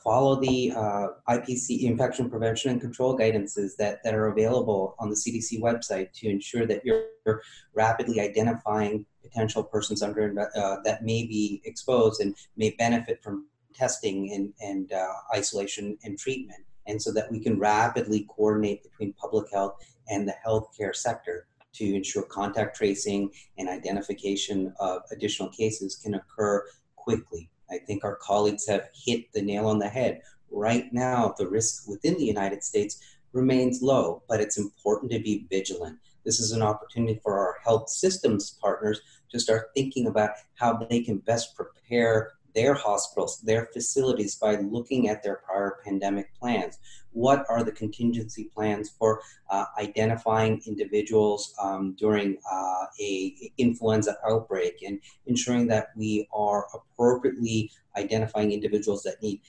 follow 0.10 0.42
the 0.42 0.74
uh, 0.76 1.08
IPC 1.30 1.84
infection 1.84 2.32
prevention 2.32 2.72
and 2.72 2.82
control 2.82 3.16
guidances 3.16 3.76
that, 3.78 4.04
that 4.04 4.16
are 4.16 4.30
available 4.30 4.96
on 4.98 5.08
the 5.08 5.16
CDC 5.16 5.62
website 5.62 6.12
to 6.14 6.28
ensure 6.28 6.66
that 6.66 6.84
you're 6.84 7.44
rapidly 7.76 8.20
identifying 8.20 9.06
potential 9.22 9.64
persons 9.64 10.02
under 10.02 10.24
uh, 10.56 10.78
that 10.84 11.04
may 11.04 11.28
be 11.28 11.62
exposed 11.64 12.22
and 12.22 12.36
may 12.58 12.72
benefit 12.72 13.22
from 13.22 13.46
testing 13.76 14.34
and, 14.34 14.52
and 14.60 14.94
uh, 14.94 15.14
isolation 15.36 15.96
and 16.04 16.18
treatment. 16.18 16.64
And 16.88 17.00
so 17.00 17.14
that 17.14 17.32
we 17.32 17.40
can 17.40 17.60
rapidly 17.60 18.26
coordinate 18.36 18.82
between 18.82 19.14
public 19.14 19.52
health 19.52 19.76
and 20.10 20.28
the 20.28 20.34
healthcare 20.44 20.96
sector 20.96 21.46
to 21.74 21.96
ensure 21.96 22.24
contact 22.24 22.76
tracing 22.76 23.30
and 23.60 23.70
identification 23.70 24.74
of 24.80 25.04
additional 25.12 25.50
cases 25.50 26.00
can 26.04 26.16
occur 26.16 26.66
quickly. 26.96 27.52
I 27.72 27.78
think 27.78 28.04
our 28.04 28.16
colleagues 28.16 28.68
have 28.68 28.90
hit 28.94 29.32
the 29.34 29.42
nail 29.42 29.68
on 29.68 29.80
the 29.80 29.90
head. 29.90 30.22
Right 30.52 30.92
now, 30.92 31.34
the 31.38 31.48
risk 31.48 31.88
within 31.88 32.18
the 32.18 32.26
United 32.26 32.64
States 32.64 33.00
remains 33.34 33.82
low, 33.82 34.24
but 34.28 34.40
it's 34.40 34.58
important 34.58 35.12
to 35.12 35.20
be 35.20 35.46
vigilant. 35.50 36.00
This 36.26 36.40
is 36.40 36.52
an 36.52 36.62
opportunity 36.62 37.20
for 37.24 37.38
our 37.38 37.58
health 37.64 37.90
systems 37.90 38.58
partners 38.62 39.02
to 39.32 39.40
start 39.40 39.70
thinking 39.76 40.08
about 40.08 40.32
how 40.56 40.74
they 40.74 41.02
can 41.02 41.20
best 41.20 41.56
prepare 41.56 42.34
their 42.56 42.74
hospitals, 42.74 43.42
their 43.42 43.66
facilities 43.74 44.36
by 44.36 44.56
looking 44.56 45.10
at 45.10 45.24
their 45.24 45.42
prior 45.46 45.78
pandemic 45.84 46.34
plans. 46.36 46.80
What 47.12 47.46
are 47.50 47.64
the 47.64 47.72
contingency 47.72 48.52
plans 48.56 48.90
for 48.90 49.22
uh, 49.50 49.66
identifying 49.80 50.62
individuals 50.66 51.54
um, 51.62 51.96
during 51.98 52.38
uh, 52.52 52.86
a 53.00 53.52
influenza 53.58 54.18
outbreak 54.28 54.84
and 54.86 55.00
ensuring 55.26 55.68
that 55.68 55.90
we 55.96 56.28
are 56.34 56.68
appropriately 56.74 57.72
identifying 57.98 58.52
individuals 58.52 59.04
that 59.04 59.22
need 59.22 59.42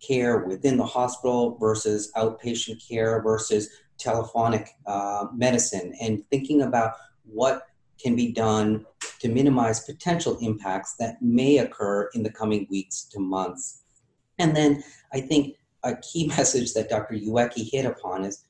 care 0.00 0.38
within 0.44 0.76
the 0.76 0.84
hospital 0.84 1.56
versus 1.58 2.12
outpatient 2.16 2.86
care 2.86 3.22
versus 3.22 3.70
telephonic 3.98 4.68
uh, 4.86 5.26
medicine 5.32 5.94
and 6.00 6.22
thinking 6.30 6.62
about 6.62 6.94
what 7.24 7.68
can 8.02 8.16
be 8.16 8.32
done 8.32 8.84
to 9.24 9.30
minimize 9.30 9.80
potential 9.80 10.36
impacts 10.42 10.96
that 10.96 11.16
may 11.22 11.56
occur 11.56 12.10
in 12.12 12.22
the 12.22 12.30
coming 12.30 12.66
weeks 12.70 13.04
to 13.04 13.18
months. 13.18 13.80
And 14.38 14.54
then 14.54 14.84
I 15.14 15.20
think 15.22 15.56
a 15.82 15.96
key 15.96 16.26
message 16.36 16.74
that 16.74 16.90
Dr. 16.90 17.14
Uyeki 17.14 17.70
hit 17.72 17.86
upon 17.86 18.24
is 18.24 18.44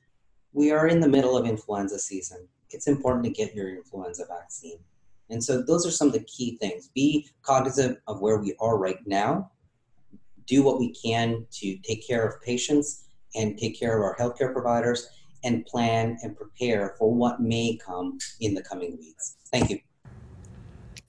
we 0.51 0.71
are 0.71 0.87
in 0.87 0.99
the 0.99 1.07
middle 1.07 1.37
of 1.37 1.47
influenza 1.47 1.97
season. 1.97 2.45
It's 2.71 2.87
important 2.87 3.23
to 3.23 3.31
get 3.31 3.55
your 3.55 3.69
influenza 3.69 4.25
vaccine. 4.27 4.79
And 5.29 5.41
so 5.41 5.61
those 5.61 5.87
are 5.87 5.91
some 5.91 6.07
of 6.07 6.13
the 6.13 6.25
key 6.25 6.57
things. 6.57 6.89
Be 6.93 7.29
cognizant 7.41 7.99
of 8.07 8.19
where 8.19 8.37
we 8.37 8.53
are 8.59 8.77
right 8.77 8.99
now. 9.05 9.51
Do 10.47 10.61
what 10.61 10.77
we 10.77 10.93
can 10.93 11.45
to 11.53 11.77
take 11.77 12.05
care 12.05 12.27
of 12.27 12.41
patients 12.41 13.05
and 13.33 13.57
take 13.57 13.79
care 13.79 13.97
of 13.97 14.03
our 14.03 14.17
healthcare 14.17 14.51
providers 14.51 15.07
and 15.45 15.65
plan 15.65 16.17
and 16.21 16.35
prepare 16.35 16.95
for 16.99 17.13
what 17.13 17.39
may 17.39 17.77
come 17.77 18.17
in 18.41 18.53
the 18.53 18.61
coming 18.61 18.97
weeks. 18.99 19.37
Thank 19.53 19.69
you. 19.69 19.79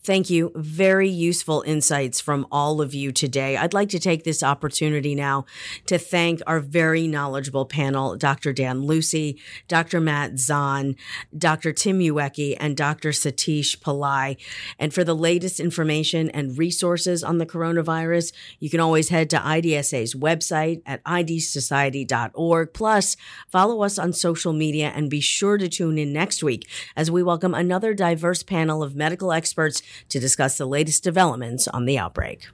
Thank 0.06 0.30
you. 0.30 0.52
Very 0.54 1.08
useful 1.08 1.64
insights 1.66 2.20
from 2.20 2.46
all 2.52 2.80
of 2.80 2.94
you 2.94 3.10
today. 3.10 3.56
I'd 3.56 3.74
like 3.74 3.88
to 3.88 3.98
take 3.98 4.22
this 4.22 4.40
opportunity 4.40 5.16
now 5.16 5.46
to 5.86 5.98
thank 5.98 6.40
our 6.46 6.60
very 6.60 7.08
knowledgeable 7.08 7.66
panel, 7.66 8.16
Dr. 8.16 8.52
Dan 8.52 8.82
Lucey, 8.82 9.36
Dr. 9.66 10.00
Matt 10.00 10.38
Zahn, 10.38 10.94
Dr. 11.36 11.72
Tim 11.72 11.98
Uyeki, 11.98 12.56
and 12.60 12.76
Dr. 12.76 13.08
Satish 13.08 13.80
Pillai. 13.80 14.36
And 14.78 14.94
for 14.94 15.02
the 15.02 15.12
latest 15.12 15.58
information 15.58 16.30
and 16.30 16.56
resources 16.56 17.24
on 17.24 17.38
the 17.38 17.46
coronavirus, 17.46 18.32
you 18.60 18.70
can 18.70 18.78
always 18.78 19.08
head 19.08 19.28
to 19.30 19.38
IDSA's 19.38 20.14
website 20.14 20.82
at 20.86 21.02
idsociety.org. 21.02 22.72
Plus, 22.72 23.16
follow 23.48 23.82
us 23.82 23.98
on 23.98 24.12
social 24.12 24.52
media 24.52 24.92
and 24.94 25.10
be 25.10 25.20
sure 25.20 25.58
to 25.58 25.68
tune 25.68 25.98
in 25.98 26.12
next 26.12 26.44
week 26.44 26.68
as 26.94 27.10
we 27.10 27.24
welcome 27.24 27.54
another 27.54 27.92
diverse 27.92 28.44
panel 28.44 28.84
of 28.84 28.94
medical 28.94 29.32
experts 29.32 29.82
to 30.08 30.18
discuss 30.20 30.58
the 30.58 30.66
latest 30.66 31.02
developments 31.04 31.68
on 31.68 31.84
the 31.84 31.98
outbreak. 31.98 32.48